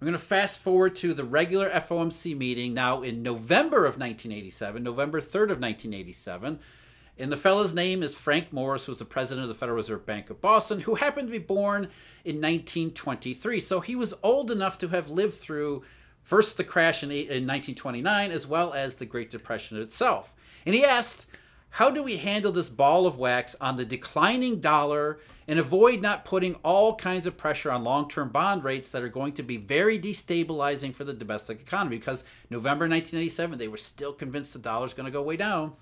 We're 0.00 0.06
going 0.06 0.12
to 0.12 0.18
fast 0.18 0.60
forward 0.60 0.96
to 0.96 1.14
the 1.14 1.24
regular 1.24 1.70
FOMC 1.70 2.36
meeting 2.36 2.74
now 2.74 3.02
in 3.02 3.22
November 3.22 3.86
of 3.86 3.98
1987, 3.98 4.82
November 4.82 5.20
3rd 5.20 5.50
of 5.50 5.60
1987. 5.60 6.58
And 7.16 7.30
the 7.30 7.36
fellow's 7.36 7.74
name 7.74 8.02
is 8.02 8.14
Frank 8.14 8.52
Morris, 8.52 8.86
who 8.86 8.92
was 8.92 8.98
the 8.98 9.04
president 9.04 9.44
of 9.44 9.48
the 9.48 9.54
Federal 9.54 9.76
Reserve 9.76 10.04
Bank 10.04 10.30
of 10.30 10.40
Boston, 10.40 10.80
who 10.80 10.96
happened 10.96 11.28
to 11.28 11.32
be 11.32 11.38
born 11.38 11.84
in 12.24 12.36
1923. 12.36 13.60
So 13.60 13.80
he 13.80 13.94
was 13.94 14.14
old 14.22 14.50
enough 14.50 14.78
to 14.78 14.88
have 14.88 15.10
lived 15.10 15.34
through 15.34 15.84
first 16.24 16.56
the 16.56 16.64
crash 16.64 17.04
in, 17.04 17.10
in 17.12 17.46
1929 17.46 18.32
as 18.32 18.46
well 18.46 18.72
as 18.72 18.96
the 18.96 19.06
Great 19.06 19.30
Depression 19.30 19.80
itself. 19.80 20.34
And 20.66 20.74
he 20.74 20.84
asked, 20.84 21.26
How 21.70 21.90
do 21.90 22.02
we 22.02 22.16
handle 22.16 22.50
this 22.50 22.68
ball 22.68 23.06
of 23.06 23.18
wax 23.18 23.54
on 23.60 23.76
the 23.76 23.84
declining 23.84 24.60
dollar 24.60 25.20
and 25.46 25.58
avoid 25.58 26.00
not 26.00 26.24
putting 26.24 26.54
all 26.56 26.96
kinds 26.96 27.26
of 27.26 27.36
pressure 27.36 27.70
on 27.70 27.84
long 27.84 28.08
term 28.08 28.30
bond 28.30 28.64
rates 28.64 28.88
that 28.90 29.02
are 29.02 29.08
going 29.08 29.34
to 29.34 29.42
be 29.42 29.58
very 29.58 29.98
destabilizing 29.98 30.94
for 30.94 31.04
the 31.04 31.12
domestic 31.12 31.60
economy? 31.60 31.98
Because 31.98 32.24
November 32.50 32.88
1987, 32.88 33.58
they 33.58 33.68
were 33.68 33.76
still 33.76 34.12
convinced 34.12 34.54
the 34.54 34.58
dollar 34.58 34.86
is 34.86 34.94
going 34.94 35.06
to 35.06 35.12
go 35.12 35.22
way 35.22 35.36
down. 35.36 35.74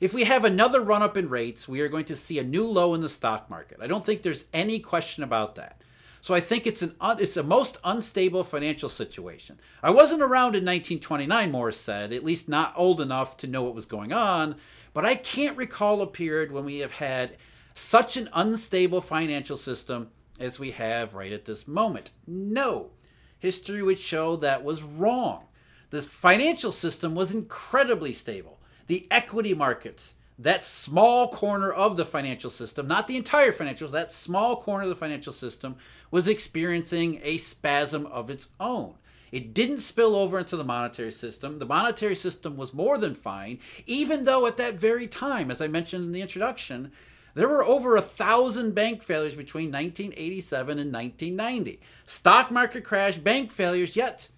If 0.00 0.14
we 0.14 0.24
have 0.24 0.44
another 0.44 0.80
run 0.80 1.02
up 1.02 1.16
in 1.16 1.28
rates, 1.28 1.66
we 1.66 1.80
are 1.80 1.88
going 1.88 2.04
to 2.04 2.16
see 2.16 2.38
a 2.38 2.44
new 2.44 2.66
low 2.66 2.94
in 2.94 3.00
the 3.00 3.08
stock 3.08 3.50
market. 3.50 3.78
I 3.80 3.88
don't 3.88 4.04
think 4.04 4.22
there's 4.22 4.44
any 4.52 4.78
question 4.78 5.24
about 5.24 5.56
that. 5.56 5.82
So 6.20 6.34
I 6.34 6.40
think 6.40 6.66
it's 6.66 6.82
an 6.82 6.94
it's 7.00 7.36
a 7.36 7.42
most 7.42 7.78
unstable 7.84 8.44
financial 8.44 8.88
situation. 8.88 9.58
I 9.82 9.90
wasn't 9.90 10.22
around 10.22 10.56
in 10.56 10.64
1929, 10.64 11.50
Morris 11.50 11.80
said, 11.80 12.12
at 12.12 12.24
least 12.24 12.48
not 12.48 12.72
old 12.76 13.00
enough 13.00 13.36
to 13.38 13.46
know 13.46 13.62
what 13.62 13.74
was 13.74 13.86
going 13.86 14.12
on, 14.12 14.56
but 14.92 15.04
I 15.04 15.14
can't 15.14 15.56
recall 15.56 16.02
a 16.02 16.06
period 16.06 16.52
when 16.52 16.64
we 16.64 16.78
have 16.78 16.92
had 16.92 17.36
such 17.74 18.16
an 18.16 18.28
unstable 18.32 19.00
financial 19.00 19.56
system 19.56 20.10
as 20.40 20.58
we 20.58 20.72
have 20.72 21.14
right 21.14 21.32
at 21.32 21.44
this 21.44 21.68
moment. 21.68 22.10
No. 22.26 22.90
History 23.38 23.82
would 23.82 23.98
show 23.98 24.36
that 24.36 24.64
was 24.64 24.82
wrong. 24.82 25.44
The 25.90 26.02
financial 26.02 26.72
system 26.72 27.14
was 27.14 27.32
incredibly 27.32 28.12
stable 28.12 28.58
the 28.88 29.06
equity 29.10 29.54
markets, 29.54 30.14
that 30.38 30.64
small 30.64 31.28
corner 31.28 31.72
of 31.72 31.96
the 31.96 32.04
financial 32.04 32.50
system, 32.50 32.86
not 32.86 33.08
the 33.08 33.16
entire 33.16 33.50
financial, 33.50 33.88
that 33.88 34.12
small 34.12 34.56
corner 34.56 34.84
of 34.84 34.88
the 34.88 34.94
financial 34.94 35.32
system 35.32 35.76
was 36.10 36.28
experiencing 36.28 37.20
a 37.22 37.38
spasm 37.38 38.06
of 38.06 38.30
its 38.30 38.48
own. 38.60 38.94
It 39.32 39.52
didn't 39.52 39.80
spill 39.80 40.16
over 40.16 40.38
into 40.38 40.56
the 40.56 40.64
monetary 40.64 41.12
system. 41.12 41.58
The 41.58 41.66
monetary 41.66 42.14
system 42.14 42.56
was 42.56 42.72
more 42.72 42.96
than 42.98 43.14
fine, 43.14 43.58
even 43.84 44.24
though 44.24 44.46
at 44.46 44.56
that 44.56 44.78
very 44.78 45.06
time, 45.06 45.50
as 45.50 45.60
I 45.60 45.68
mentioned 45.68 46.04
in 46.04 46.12
the 46.12 46.22
introduction, 46.22 46.92
there 47.34 47.48
were 47.48 47.64
over 47.64 47.96
a 47.96 48.02
thousand 48.02 48.74
bank 48.74 49.02
failures 49.02 49.36
between 49.36 49.70
1987 49.70 50.78
and 50.78 50.92
1990. 50.92 51.80
Stock 52.06 52.50
market 52.50 52.84
crash, 52.84 53.16
bank 53.16 53.50
failures, 53.50 53.96
yet 53.96 54.28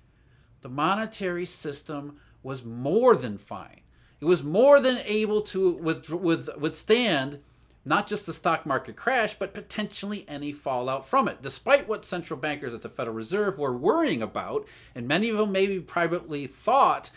the 0.62 0.68
monetary 0.68 1.46
system 1.46 2.16
was 2.42 2.64
more 2.64 3.14
than 3.14 3.38
fine. 3.38 3.80
It 4.20 4.26
was 4.26 4.42
more 4.42 4.80
than 4.80 4.98
able 5.04 5.40
to 5.42 5.70
with, 5.70 6.10
with, 6.10 6.48
withstand 6.58 7.40
not 7.84 8.06
just 8.06 8.26
the 8.26 8.32
stock 8.32 8.66
market 8.66 8.94
crash, 8.94 9.34
but 9.38 9.54
potentially 9.54 10.26
any 10.28 10.52
fallout 10.52 11.06
from 11.06 11.28
it, 11.28 11.40
despite 11.40 11.88
what 11.88 12.04
central 12.04 12.38
bankers 12.38 12.74
at 12.74 12.82
the 12.82 12.88
Federal 12.90 13.16
Reserve 13.16 13.58
were 13.58 13.76
worrying 13.76 14.22
about, 14.22 14.66
and 14.94 15.08
many 15.08 15.30
of 15.30 15.38
them 15.38 15.50
maybe 15.50 15.80
privately 15.80 16.46
thought 16.46 17.10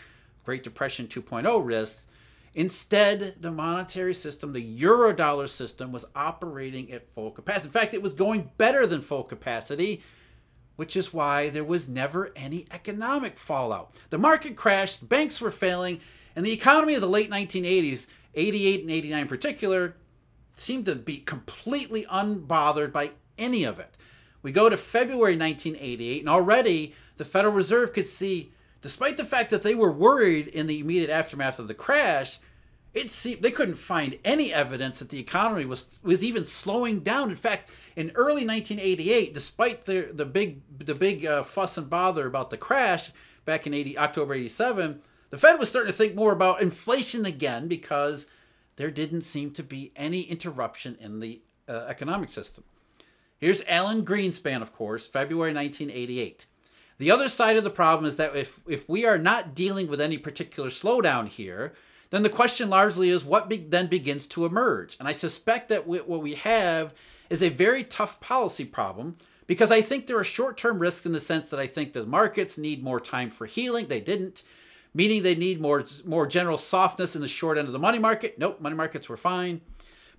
Great 0.44 0.62
Depression 0.62 1.06
2.0 1.06 1.64
risks. 1.64 2.06
Instead, 2.54 3.34
the 3.40 3.50
monetary 3.50 4.14
system, 4.14 4.52
the 4.52 4.80
eurodollar 4.80 5.48
system, 5.48 5.92
was 5.92 6.06
operating 6.14 6.90
at 6.92 7.06
full 7.06 7.30
capacity. 7.30 7.66
In 7.68 7.72
fact, 7.72 7.94
it 7.94 8.02
was 8.02 8.14
going 8.14 8.50
better 8.56 8.86
than 8.86 9.02
full 9.02 9.24
capacity, 9.24 10.02
which 10.76 10.96
is 10.96 11.12
why 11.12 11.50
there 11.50 11.64
was 11.64 11.88
never 11.88 12.32
any 12.36 12.66
economic 12.70 13.38
fallout. 13.38 13.94
The 14.10 14.18
market 14.18 14.56
crashed, 14.56 15.08
banks 15.08 15.40
were 15.40 15.50
failing, 15.50 16.00
and 16.36 16.44
the 16.44 16.52
economy 16.52 16.94
of 16.94 17.00
the 17.00 17.08
late 17.08 17.30
1980s, 17.30 18.06
88 18.34 18.80
and 18.82 18.90
89 18.90 19.20
in 19.20 19.28
particular, 19.28 19.96
seemed 20.56 20.86
to 20.86 20.94
be 20.94 21.18
completely 21.18 22.04
unbothered 22.06 22.92
by 22.92 23.10
any 23.38 23.64
of 23.64 23.78
it. 23.78 23.96
We 24.42 24.52
go 24.52 24.68
to 24.68 24.76
February 24.76 25.36
1988, 25.36 26.20
and 26.20 26.28
already 26.28 26.94
the 27.16 27.24
Federal 27.24 27.54
Reserve 27.54 27.92
could 27.92 28.06
see, 28.06 28.52
despite 28.82 29.16
the 29.16 29.24
fact 29.24 29.50
that 29.50 29.62
they 29.62 29.74
were 29.74 29.92
worried 29.92 30.48
in 30.48 30.66
the 30.66 30.80
immediate 30.80 31.10
aftermath 31.10 31.58
of 31.58 31.68
the 31.68 31.74
crash, 31.74 32.38
it 32.92 33.10
seemed 33.10 33.42
they 33.42 33.50
couldn't 33.50 33.74
find 33.74 34.18
any 34.24 34.52
evidence 34.52 35.00
that 35.00 35.08
the 35.08 35.18
economy 35.18 35.64
was 35.64 35.98
was 36.02 36.22
even 36.22 36.44
slowing 36.44 37.00
down. 37.00 37.28
In 37.30 37.36
fact, 37.36 37.70
in 37.96 38.12
early 38.14 38.46
1988, 38.46 39.34
despite 39.34 39.84
the 39.84 40.10
the 40.12 40.24
big 40.24 40.60
the 40.78 40.94
big 40.94 41.26
uh, 41.26 41.42
fuss 41.42 41.76
and 41.76 41.90
bother 41.90 42.26
about 42.26 42.50
the 42.50 42.56
crash 42.56 43.10
back 43.44 43.66
in 43.66 43.74
80, 43.74 43.98
October 43.98 44.34
87, 44.34 45.02
the 45.30 45.38
Fed 45.38 45.58
was 45.58 45.68
starting 45.68 45.90
to 45.90 45.96
think 45.96 46.14
more 46.14 46.32
about 46.32 46.62
inflation 46.62 47.26
again 47.26 47.68
because 47.68 48.26
there 48.76 48.90
didn't 48.90 49.22
seem 49.22 49.50
to 49.52 49.62
be 49.62 49.92
any 49.96 50.22
interruption 50.22 50.96
in 51.00 51.20
the 51.20 51.40
uh, 51.68 51.84
economic 51.88 52.28
system. 52.28 52.64
Here's 53.38 53.62
Alan 53.66 54.04
Greenspan, 54.04 54.62
of 54.62 54.72
course, 54.72 55.06
February 55.06 55.52
1988. 55.52 56.46
The 56.98 57.10
other 57.10 57.28
side 57.28 57.56
of 57.56 57.64
the 57.64 57.70
problem 57.70 58.06
is 58.06 58.16
that 58.16 58.36
if, 58.36 58.60
if 58.68 58.88
we 58.88 59.04
are 59.04 59.18
not 59.18 59.54
dealing 59.54 59.88
with 59.88 60.00
any 60.00 60.18
particular 60.18 60.68
slowdown 60.68 61.28
here, 61.28 61.74
then 62.10 62.22
the 62.22 62.30
question 62.30 62.70
largely 62.70 63.10
is 63.10 63.24
what 63.24 63.48
be- 63.48 63.56
then 63.56 63.88
begins 63.88 64.26
to 64.28 64.46
emerge. 64.46 64.96
And 64.98 65.08
I 65.08 65.12
suspect 65.12 65.68
that 65.70 65.86
we, 65.86 65.98
what 65.98 66.22
we 66.22 66.34
have 66.34 66.94
is 67.28 67.42
a 67.42 67.48
very 67.48 67.82
tough 67.82 68.20
policy 68.20 68.64
problem 68.64 69.16
because 69.46 69.72
I 69.72 69.82
think 69.82 70.06
there 70.06 70.18
are 70.18 70.24
short 70.24 70.56
term 70.56 70.78
risks 70.78 71.06
in 71.06 71.12
the 71.12 71.20
sense 71.20 71.50
that 71.50 71.60
I 71.60 71.66
think 71.66 71.92
the 71.92 72.06
markets 72.06 72.56
need 72.56 72.82
more 72.82 73.00
time 73.00 73.30
for 73.30 73.46
healing. 73.46 73.88
They 73.88 74.00
didn't 74.00 74.44
meaning 74.94 75.22
they 75.22 75.34
need 75.34 75.60
more 75.60 75.84
more 76.04 76.26
general 76.26 76.56
softness 76.56 77.14
in 77.14 77.20
the 77.20 77.28
short 77.28 77.58
end 77.58 77.66
of 77.66 77.72
the 77.72 77.78
money 77.78 77.98
market. 77.98 78.38
Nope, 78.38 78.60
money 78.60 78.76
markets 78.76 79.08
were 79.08 79.16
fine. 79.16 79.60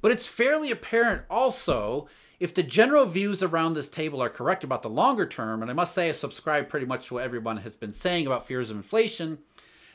But 0.02 0.12
it's 0.12 0.28
fairly 0.28 0.70
apparent 0.70 1.24
also 1.30 2.08
if 2.40 2.54
the 2.54 2.64
general 2.64 3.06
views 3.06 3.42
around 3.42 3.74
this 3.74 3.90
table 3.90 4.22
are 4.22 4.30
correct 4.30 4.64
about 4.64 4.82
the 4.82 4.90
longer 4.90 5.26
term, 5.26 5.62
and 5.62 5.72
I 5.72 5.74
must 5.74 5.96
say 5.96 6.10
I 6.10 6.12
subscribe 6.12 6.68
pretty 6.68 6.86
much 6.86 7.08
to 7.08 7.16
what 7.16 7.24
everyone 7.24 7.58
has 7.58 7.76
been 7.76 7.94
saying 7.94 8.28
about 8.28 8.46
fears 8.46 8.70
of 8.70 8.78
inflation, 8.78 9.40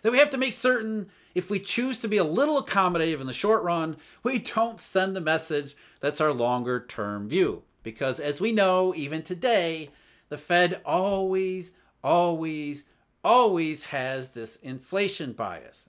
that 0.03 0.11
we 0.11 0.19
have 0.19 0.31
to 0.31 0.39
make 0.39 0.55
certain 0.55 1.11
if 1.35 1.51
we 1.51 1.61
choose 1.61 1.99
to 1.99 2.09
be 2.09 2.17
a 2.17 2.25
little 2.25 2.63
accommodative 2.63 3.21
in 3.21 3.27
the 3.27 3.33
short 3.33 3.63
run, 3.63 3.97
we 4.23 4.39
don't 4.39 4.81
send 4.81 5.15
the 5.15 5.21
message 5.21 5.77
that's 6.01 6.21
our 6.21 6.33
longer 6.33 6.85
term 6.85 7.29
view. 7.29 7.63
Because 7.83 8.19
as 8.19 8.41
we 8.41 8.53
know, 8.53 8.95
even 8.95 9.23
today, 9.23 9.91
the 10.29 10.37
Fed 10.37 10.81
always, 10.85 11.73
always, 12.03 12.85
always 13.25 13.85
has 13.85 14.31
this 14.31 14.57
inflation 14.57 15.33
bias. 15.33 15.87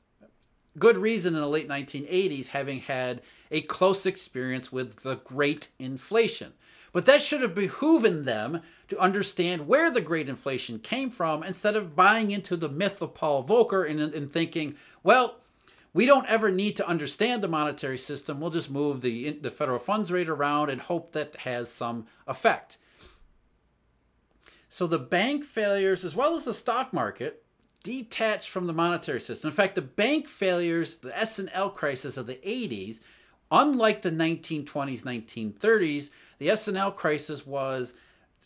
Good 0.77 0.97
reason 0.97 1.35
in 1.35 1.41
the 1.41 1.47
late 1.47 1.67
1980s 1.67 2.47
having 2.47 2.81
had 2.81 3.21
a 3.49 3.61
close 3.61 4.05
experience 4.05 4.71
with 4.71 4.97
the 4.97 5.15
great 5.15 5.67
inflation. 5.79 6.53
But 6.93 7.05
that 7.05 7.21
should 7.21 7.41
have 7.41 7.55
behooven 7.55 8.25
them 8.25 8.61
to 8.89 8.99
understand 8.99 9.67
where 9.67 9.89
the 9.89 10.01
great 10.01 10.27
inflation 10.27 10.79
came 10.79 11.09
from 11.09 11.43
instead 11.43 11.75
of 11.75 11.95
buying 11.95 12.31
into 12.31 12.57
the 12.57 12.69
myth 12.69 13.01
of 13.01 13.13
Paul 13.13 13.43
Volcker 13.43 13.89
and, 13.89 13.99
and 13.99 14.31
thinking, 14.31 14.75
well, 15.03 15.37
we 15.93 16.05
don't 16.05 16.27
ever 16.27 16.51
need 16.51 16.77
to 16.77 16.87
understand 16.87 17.41
the 17.41 17.47
monetary 17.47 17.97
system. 17.97 18.39
We'll 18.39 18.49
just 18.49 18.69
move 18.71 19.01
the, 19.01 19.31
the 19.31 19.51
federal 19.51 19.79
funds 19.79 20.11
rate 20.11 20.29
around 20.29 20.69
and 20.69 20.81
hope 20.81 21.11
that 21.13 21.35
has 21.37 21.69
some 21.69 22.07
effect. 22.27 22.77
So 24.73 24.87
the 24.87 24.97
bank 24.97 25.43
failures, 25.43 26.05
as 26.05 26.15
well 26.15 26.37
as 26.37 26.45
the 26.45 26.53
stock 26.53 26.93
market, 26.93 27.43
detached 27.83 28.49
from 28.49 28.67
the 28.67 28.73
monetary 28.73 29.19
system. 29.19 29.49
In 29.49 29.53
fact, 29.53 29.75
the 29.75 29.81
bank 29.81 30.29
failures, 30.29 30.95
the 30.95 31.15
S&L 31.15 31.71
crisis 31.71 32.15
of 32.15 32.25
the 32.25 32.35
80s, 32.35 33.01
unlike 33.51 34.01
the 34.01 34.11
1920s, 34.11 35.03
1930s, 35.03 36.09
the 36.37 36.49
S&L 36.49 36.93
crisis 36.93 37.45
was 37.45 37.93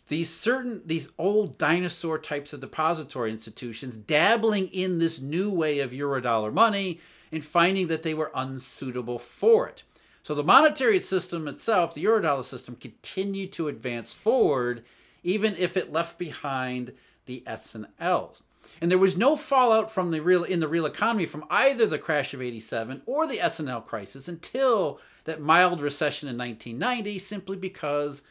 these 0.07 0.27
certain 0.31 0.81
these 0.83 1.09
old 1.19 1.59
dinosaur 1.59 2.17
types 2.17 2.53
of 2.53 2.59
depository 2.59 3.29
institutions 3.29 3.95
dabbling 3.95 4.67
in 4.69 4.97
this 4.97 5.21
new 5.21 5.51
way 5.51 5.77
of 5.77 5.91
eurodollar 5.91 6.51
money 6.51 6.99
and 7.31 7.45
finding 7.45 7.85
that 7.85 8.01
they 8.01 8.15
were 8.15 8.31
unsuitable 8.33 9.19
for 9.19 9.69
it. 9.69 9.83
So 10.23 10.33
the 10.33 10.43
monetary 10.43 11.01
system 11.01 11.47
itself, 11.47 11.93
the 11.93 12.03
eurodollar 12.03 12.43
system, 12.43 12.77
continued 12.77 13.53
to 13.53 13.67
advance 13.67 14.11
forward 14.11 14.83
even 15.25 15.55
if 15.57 15.75
it 15.75 15.91
left 15.91 16.17
behind 16.17 16.93
the 17.25 17.43
S 17.45 17.75
and 17.75 17.87
Ls. 17.99 18.41
And 18.79 18.91
there 18.91 18.97
was 18.97 19.17
no 19.17 19.35
fallout 19.35 19.91
from 19.91 20.11
the 20.11 20.21
real 20.21 20.43
in 20.43 20.59
the 20.59 20.67
real 20.67 20.85
economy 20.85 21.25
from 21.25 21.45
either 21.49 21.85
the 21.85 21.99
crash 21.99 22.33
of 22.33 22.41
87 22.41 23.01
or 23.05 23.27
the 23.27 23.41
S&L 23.41 23.81
crisis 23.81 24.27
until 24.27 24.99
that 25.23 25.41
mild 25.41 25.81
recession 25.81 26.29
in 26.29 26.37
1990 26.37 27.17
simply 27.19 27.57
because 27.57 28.21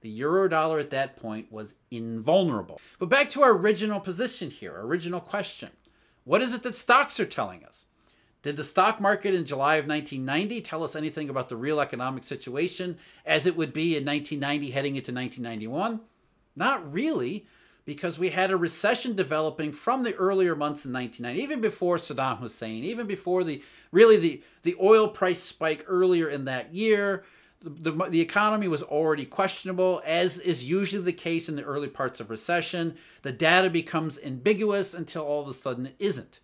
the 0.00 0.08
euro 0.08 0.48
dollar 0.48 0.78
at 0.78 0.90
that 0.90 1.16
point 1.16 1.50
was 1.52 1.74
invulnerable. 1.90 2.80
But 2.98 3.08
back 3.08 3.28
to 3.30 3.42
our 3.42 3.52
original 3.52 4.00
position 4.00 4.50
here, 4.50 4.74
original 4.76 5.20
question. 5.20 5.70
What 6.24 6.42
is 6.42 6.54
it 6.54 6.62
that 6.62 6.76
stocks 6.76 7.18
are 7.18 7.26
telling 7.26 7.64
us? 7.64 7.86
Did 8.42 8.56
the 8.56 8.64
stock 8.64 9.00
market 9.00 9.34
in 9.34 9.44
July 9.44 9.76
of 9.76 9.88
1990 9.88 10.60
tell 10.60 10.84
us 10.84 10.94
anything 10.94 11.28
about 11.28 11.48
the 11.48 11.56
real 11.56 11.80
economic 11.80 12.22
situation 12.22 12.96
as 13.26 13.46
it 13.46 13.56
would 13.56 13.72
be 13.72 13.96
in 13.96 14.04
1990 14.04 14.70
heading 14.70 14.96
into 14.96 15.12
1991? 15.12 16.00
Not 16.58 16.92
really, 16.92 17.46
because 17.84 18.18
we 18.18 18.30
had 18.30 18.50
a 18.50 18.56
recession 18.56 19.14
developing 19.14 19.72
from 19.72 20.02
the 20.02 20.14
earlier 20.16 20.54
months 20.54 20.84
in 20.84 20.92
1990, 20.92 21.42
even 21.42 21.60
before 21.60 21.96
Saddam 21.96 22.38
Hussein, 22.38 22.84
even 22.84 23.06
before 23.06 23.44
the 23.44 23.62
really 23.92 24.18
the, 24.18 24.42
the 24.62 24.76
oil 24.78 25.08
price 25.08 25.42
spike 25.42 25.84
earlier 25.86 26.28
in 26.28 26.44
that 26.44 26.74
year. 26.74 27.24
The, 27.60 27.90
the, 27.90 28.04
the 28.10 28.20
economy 28.20 28.68
was 28.68 28.82
already 28.82 29.24
questionable, 29.24 30.02
as 30.04 30.38
is 30.38 30.68
usually 30.68 31.02
the 31.02 31.12
case 31.12 31.48
in 31.48 31.56
the 31.56 31.62
early 31.62 31.88
parts 31.88 32.20
of 32.20 32.28
recession. 32.28 32.96
The 33.22 33.32
data 33.32 33.70
becomes 33.70 34.18
ambiguous 34.22 34.94
until 34.94 35.22
all 35.22 35.40
of 35.40 35.48
a 35.48 35.54
sudden 35.54 35.86
it 35.86 35.96
isn't. 35.98 36.40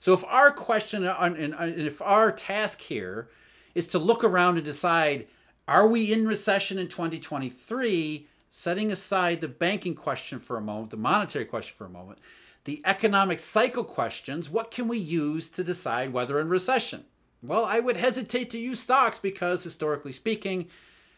So 0.00 0.14
if 0.14 0.24
our 0.24 0.50
question 0.50 1.04
uh, 1.04 1.16
and 1.20 1.54
if 1.80 2.02
our 2.02 2.32
task 2.32 2.80
here 2.80 3.28
is 3.74 3.86
to 3.88 3.98
look 3.98 4.24
around 4.24 4.56
and 4.56 4.64
decide, 4.64 5.26
are 5.66 5.86
we 5.86 6.12
in 6.12 6.26
recession 6.26 6.78
in 6.78 6.88
2023? 6.88 8.26
Setting 8.50 8.90
aside 8.90 9.40
the 9.40 9.48
banking 9.48 9.94
question 9.94 10.38
for 10.38 10.56
a 10.56 10.62
moment, 10.62 10.90
the 10.90 10.96
monetary 10.96 11.44
question 11.44 11.74
for 11.76 11.84
a 11.84 11.90
moment, 11.90 12.18
the 12.64 12.82
economic 12.84 13.40
cycle 13.40 13.84
questions, 13.84 14.50
what 14.50 14.70
can 14.70 14.88
we 14.88 14.98
use 14.98 15.48
to 15.50 15.64
decide 15.64 16.12
whether 16.12 16.40
in 16.40 16.48
recession? 16.48 17.04
Well, 17.42 17.64
I 17.64 17.80
would 17.80 17.96
hesitate 17.96 18.50
to 18.50 18.58
use 18.58 18.80
stocks 18.80 19.18
because 19.18 19.62
historically 19.62 20.12
speaking, 20.12 20.68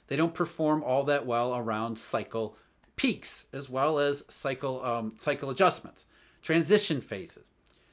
they 0.09 0.17
don't 0.17 0.35
perform 0.35 0.83
all 0.83 1.05
that 1.05 1.25
well 1.25 1.57
around 1.57 1.99
cycle 1.99 2.57
peaks 2.97 3.47
as 3.53 3.71
well 3.71 3.99
as 3.99 4.25
cycle 4.29 4.85
um, 4.85 5.15
cycle 5.19 5.51
adjustments, 5.51 6.05
transition 6.43 7.01
phases. 7.01 7.47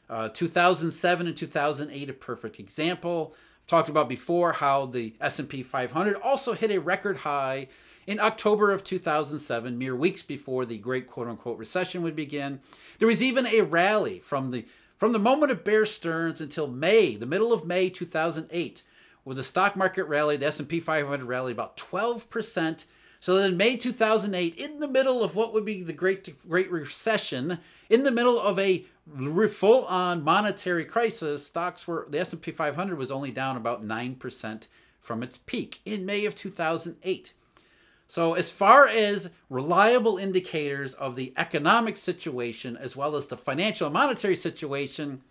Uh, 0.09 0.29
2007 0.29 1.27
and 1.27 1.35
2008 1.35 2.09
a 2.09 2.13
perfect 2.13 2.59
example. 2.59 3.33
I've 3.61 3.67
talked 3.67 3.89
about 3.89 4.09
before 4.09 4.53
how 4.53 4.85
the 4.85 5.13
S&P 5.21 5.63
500 5.63 6.15
also 6.15 6.53
hit 6.53 6.71
a 6.71 6.79
record 6.79 7.17
high 7.17 7.67
in 8.07 8.21
October 8.21 8.71
of 8.71 8.85
2007, 8.85 9.77
mere 9.77 9.95
weeks 9.95 10.21
before 10.21 10.65
the 10.65 10.77
great 10.77 11.07
quote 11.07 11.27
unquote 11.27 11.59
recession 11.59 12.01
would 12.01 12.15
begin. 12.15 12.61
There 12.99 13.07
was 13.07 13.21
even 13.21 13.45
a 13.45 13.61
rally 13.61 14.19
from 14.19 14.51
the 14.51 14.65
from 14.97 15.11
the 15.11 15.19
moment 15.19 15.51
of 15.51 15.63
Bear 15.63 15.85
Stearns 15.85 16.41
until 16.41 16.65
May, 16.65 17.15
the 17.15 17.27
middle 17.27 17.53
of 17.53 17.67
May 17.67 17.87
2008, 17.87 18.81
where 19.23 19.35
the 19.35 19.43
stock 19.43 19.75
market 19.75 20.05
rallied, 20.05 20.39
the 20.39 20.47
S&P 20.47 20.79
500 20.79 21.23
rallied 21.23 21.51
about 21.51 21.77
12%. 21.77 22.85
So 23.19 23.35
that 23.35 23.45
in 23.45 23.57
May 23.57 23.77
2008, 23.77 24.55
in 24.55 24.79
the 24.79 24.87
middle 24.87 25.23
of 25.23 25.35
what 25.35 25.53
would 25.53 25.65
be 25.65 25.83
the 25.83 25.93
Great 25.93 26.47
Great 26.49 26.71
Recession, 26.71 27.59
in 27.89 28.03
the 28.03 28.11
middle 28.11 28.39
of 28.39 28.57
a 28.57 28.85
full 29.49 29.85
on 29.85 30.23
monetary 30.23 30.85
crisis, 30.85 31.45
stocks 31.45 31.87
were 31.87 32.07
the 32.09 32.19
S&P 32.19 32.51
500 32.51 32.97
was 32.97 33.11
only 33.11 33.31
down 33.31 33.57
about 33.57 33.83
9% 33.83 34.67
from 34.99 35.21
its 35.21 35.37
peak 35.37 35.81
in 35.85 36.05
May 36.05 36.25
of 36.25 36.33
2008. 36.33 37.33
So 38.07 38.33
as 38.33 38.49
far 38.49 38.87
as 38.87 39.29
reliable 39.49 40.17
indicators 40.17 40.93
of 40.93 41.15
the 41.15 41.33
economic 41.35 41.97
situation 41.97 42.77
as 42.77 42.95
well 42.95 43.15
as 43.15 43.27
the 43.27 43.37
financial 43.37 43.87
and 43.87 43.93
monetary 43.93 44.35
situation, 44.35 45.21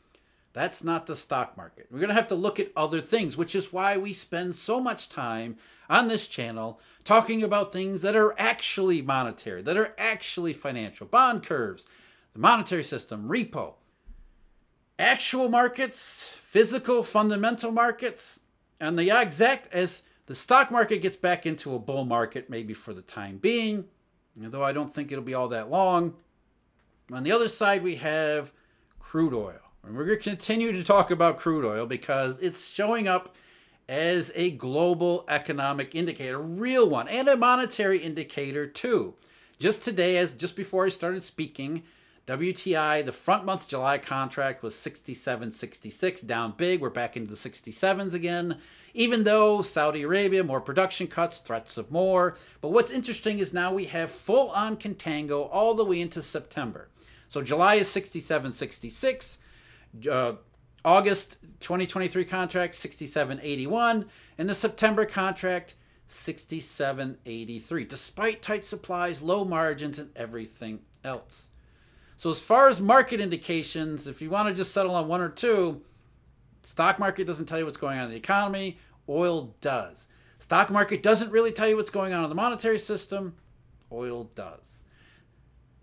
that's 0.53 0.85
not 0.85 1.07
the 1.07 1.17
stock 1.17 1.57
market. 1.57 1.87
We're 1.91 2.01
going 2.01 2.09
to 2.09 2.15
have 2.15 2.29
to 2.29 2.35
look 2.35 2.61
at 2.61 2.73
other 2.77 3.01
things, 3.01 3.37
which 3.37 3.55
is 3.55 3.73
why 3.73 3.97
we 3.97 4.13
spend 4.13 4.57
so 4.57 4.81
much 4.81 5.09
time 5.09 5.57
on 5.89 6.09
this 6.09 6.27
channel 6.27 6.81
talking 7.05 7.43
about 7.43 7.73
things 7.73 8.03
that 8.03 8.17
are 8.17 8.35
actually 8.39 9.01
monetary, 9.03 9.63
that 9.63 9.77
are 9.77 9.95
actually 9.97 10.53
financial, 10.53 11.07
bond 11.07 11.43
curves, 11.43 11.87
the 12.33 12.41
monetary 12.41 12.85
system, 12.85 13.29
repo. 13.29 13.75
Actual 14.99 15.49
markets, 15.49 16.35
physical 16.43 17.03
fundamental 17.03 17.71
markets, 17.71 18.41
and 18.81 18.99
the 18.99 19.11
exact 19.11 19.69
as 19.73 20.03
the 20.27 20.35
stock 20.35 20.71
market 20.71 21.03
gets 21.03 21.17
back 21.17 21.47
into 21.47 21.75
a 21.75 21.79
bull 21.79 22.05
market, 22.05 22.51
maybe 22.51 22.75
for 22.75 22.93
the 22.93 23.03
time 23.03 23.39
being, 23.39 23.87
although 24.43 24.65
I 24.65 24.73
don't 24.73 24.95
think 24.95 25.11
it'll 25.11 25.25
be 25.25 25.35
all 25.35 25.49
that 25.49 25.71
long. 25.71 26.15
On 27.13 27.23
the 27.23 27.33
other 27.33 27.49
side, 27.49 27.83
we 27.83 27.97
have 27.97 28.53
crude 28.99 29.33
oil. 29.33 29.61
And 29.85 29.97
we're 29.97 30.05
going 30.05 30.19
to 30.19 30.31
continue 30.31 30.73
to 30.73 30.83
talk 30.83 31.13
about 31.13 31.39
crude 31.39 31.65
oil 31.65 31.87
because 31.87 32.41
it's 32.41 32.69
showing 32.69 33.07
up 33.07 33.37
as 33.89 34.33
a 34.35 34.51
global 34.51 35.25
economic 35.29 35.95
indicator, 35.95 36.37
a 36.37 36.43
real 36.43 36.89
one, 36.89 37.07
and 37.07 37.29
a 37.29 37.37
monetary 37.37 37.99
indicator 37.99 38.67
too. 38.67 39.15
Just 39.61 39.85
today, 39.85 40.17
as 40.17 40.33
just 40.33 40.57
before 40.57 40.87
I 40.87 40.89
started 40.89 41.23
speaking, 41.23 41.85
WTI, 42.27 43.05
the 43.05 43.13
front 43.13 43.45
month 43.45 43.69
July 43.69 43.99
contract 43.99 44.65
was 44.65 44.75
67.66, 44.75 46.27
down 46.27 46.55
big. 46.57 46.81
We're 46.81 46.91
back 46.91 47.17
into 47.17 47.31
the 47.31 47.37
67s 47.37 48.13
again, 48.13 48.59
even 48.97 49.25
though 49.25 49.61
Saudi 49.61 50.03
Arabia, 50.03 50.43
more 50.43 50.61
production 50.61 51.07
cuts, 51.07 51.39
threats 51.39 51.77
of 51.77 51.91
more. 51.91 52.39
But 52.63 52.71
what's 52.71 52.91
interesting 52.91 53.39
is 53.39 53.53
now 53.53 53.73
we 53.73 53.85
have 53.85 54.11
full 54.11 54.49
on 54.51 54.79
contango 54.79 55.49
all 55.53 55.75
the 55.75 55.85
way 55.85 56.01
into 56.01 56.23
September. 56.23 56.89
So 57.29 57.43
July 57.43 57.75
is 57.75 57.89
67.66. 57.89 59.37
Uh, 60.11 60.37
August 60.83 61.37
2023 61.61 62.25
contract 62.25 62.75
67.81 62.75 64.07
and 64.39 64.49
the 64.49 64.55
September 64.55 65.05
contract 65.05 65.75
67.83 66.09 67.89
despite 67.89 68.41
tight 68.41 68.65
supplies, 68.65 69.21
low 69.21 69.45
margins 69.45 69.99
and 69.99 70.11
everything 70.17 70.81
else. 71.05 71.49
So 72.17 72.31
as 72.31 72.41
far 72.41 72.71
as 72.71 72.81
market 72.81 73.21
indications, 73.21 74.07
if 74.07 74.23
you 74.23 74.31
want 74.31 74.49
to 74.49 74.55
just 74.55 74.73
settle 74.73 74.95
on 74.95 75.07
one 75.07 75.21
or 75.21 75.29
two, 75.29 75.83
stock 76.63 76.99
market 76.99 77.27
doesn't 77.27 77.47
tell 77.47 77.59
you 77.59 77.65
what's 77.65 77.77
going 77.77 77.99
on 77.99 78.07
in 78.07 78.11
the 78.11 78.17
economy, 78.17 78.79
oil 79.09 79.55
does. 79.61 80.09
Stock 80.39 80.71
market 80.71 81.03
doesn't 81.03 81.31
really 81.31 81.53
tell 81.53 81.69
you 81.69 81.77
what's 81.77 81.91
going 81.91 82.13
on 82.13 82.25
in 82.25 82.29
the 82.29 82.37
monetary 82.37 82.79
system, 82.79 83.35
oil 83.91 84.25
does. 84.35 84.81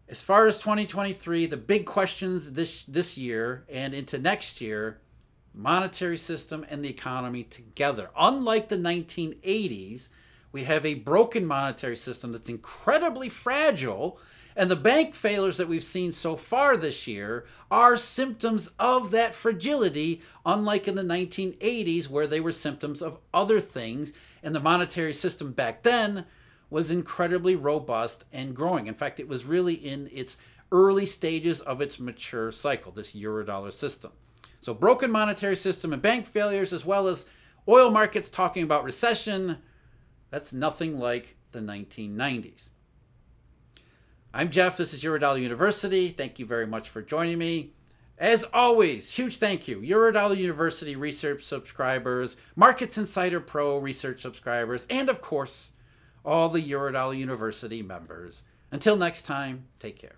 As 0.08 0.22
far 0.22 0.48
as 0.48 0.58
2023, 0.58 1.48
the 1.48 1.58
big 1.58 1.86
questions 1.86 2.52
this 2.54 2.84
this 2.84 3.18
year 3.18 3.66
and 3.70 3.94
into 3.94 4.18
next 4.20 4.62
year, 4.62 5.00
monetary 5.54 6.18
system 6.18 6.66
and 6.70 6.84
the 6.84 6.90
economy 6.90 7.44
together. 7.44 8.10
Unlike 8.18 8.70
the 8.70 8.78
1980s, 8.78 10.10
we 10.52 10.66
have 10.66 10.86
a 10.86 10.96
broken 10.96 11.46
monetary 11.46 11.98
system 11.98 12.32
that's 12.32 12.50
incredibly 12.50 13.30
fragile 13.30 14.20
and 14.56 14.70
the 14.70 14.76
bank 14.76 15.16
failures 15.16 15.58
that 15.58 15.68
we've 15.68 15.84
seen 15.84 16.12
so 16.12 16.36
far 16.36 16.78
this 16.78 17.08
year 17.08 17.46
are 17.72 17.98
symptoms 17.98 18.70
of 18.80 19.12
that 19.12 19.34
fragility, 19.34 20.22
unlike 20.46 20.88
in 20.88 20.96
the 20.96 21.04
1980s, 21.04 22.08
where 22.08 22.28
they 22.28 22.40
were 22.40 22.52
symptoms 22.52 23.02
of 23.02 23.18
other 23.34 23.60
things. 23.60 24.14
And 24.44 24.54
the 24.54 24.60
monetary 24.60 25.14
system 25.14 25.54
back 25.54 25.84
then 25.84 26.26
was 26.70 26.92
incredibly 26.92 27.56
robust 27.56 28.26
and 28.32 28.56
growing. 28.56 28.88
In 28.88 28.94
fact, 28.94 29.20
it 29.20 29.28
was 29.28 29.46
really 29.46 29.74
in 29.74 30.10
its 30.12 30.38
early 30.72 31.06
stages 31.06 31.62
of 31.62 31.82
its 31.82 32.00
mature 32.00 32.52
cycle, 32.52 32.92
this 32.92 33.14
eurodollar 33.14 33.72
system. 33.72 34.12
So, 34.60 34.74
broken 34.74 35.12
monetary 35.12 35.56
system 35.56 35.94
and 35.94 36.02
bank 36.02 36.26
failures, 36.26 36.74
as 36.74 36.86
well 36.86 37.08
as 37.08 37.26
oil 37.68 37.92
markets 37.92 38.30
talking 38.30 38.64
about 38.64 38.84
recession, 38.84 39.58
that's 40.30 40.54
nothing 40.54 40.98
like 40.98 41.36
the 41.52 41.60
1990s. 41.60 42.70
I'm 44.36 44.50
Jeff. 44.50 44.78
This 44.78 44.96
is 44.96 45.04
Eurodollar 45.04 45.40
University. 45.40 46.10
Thank 46.10 46.40
you 46.40 46.46
very 46.48 46.66
much 46.66 46.90
for 46.90 47.04
joining 47.04 47.38
me. 47.38 47.74
As 48.18 48.44
always, 48.46 49.14
huge 49.14 49.38
thank 49.38 49.68
you. 49.68 49.80
Eurodollar 49.80 50.36
University 50.36 50.96
research 50.96 51.44
subscribers, 51.44 52.36
Markets 52.56 52.98
Insider 52.98 53.40
Pro 53.40 53.78
research 53.78 54.24
subscribers, 54.24 54.88
and 54.90 55.08
of 55.08 55.22
course, 55.22 55.72
all 56.26 56.50
the 56.50 56.68
Eurodollar 56.68 57.16
University 57.16 57.84
members. 57.84 58.42
Until 58.72 58.98
next 58.98 59.22
time, 59.22 59.66
take 59.80 60.00
care. 60.00 60.16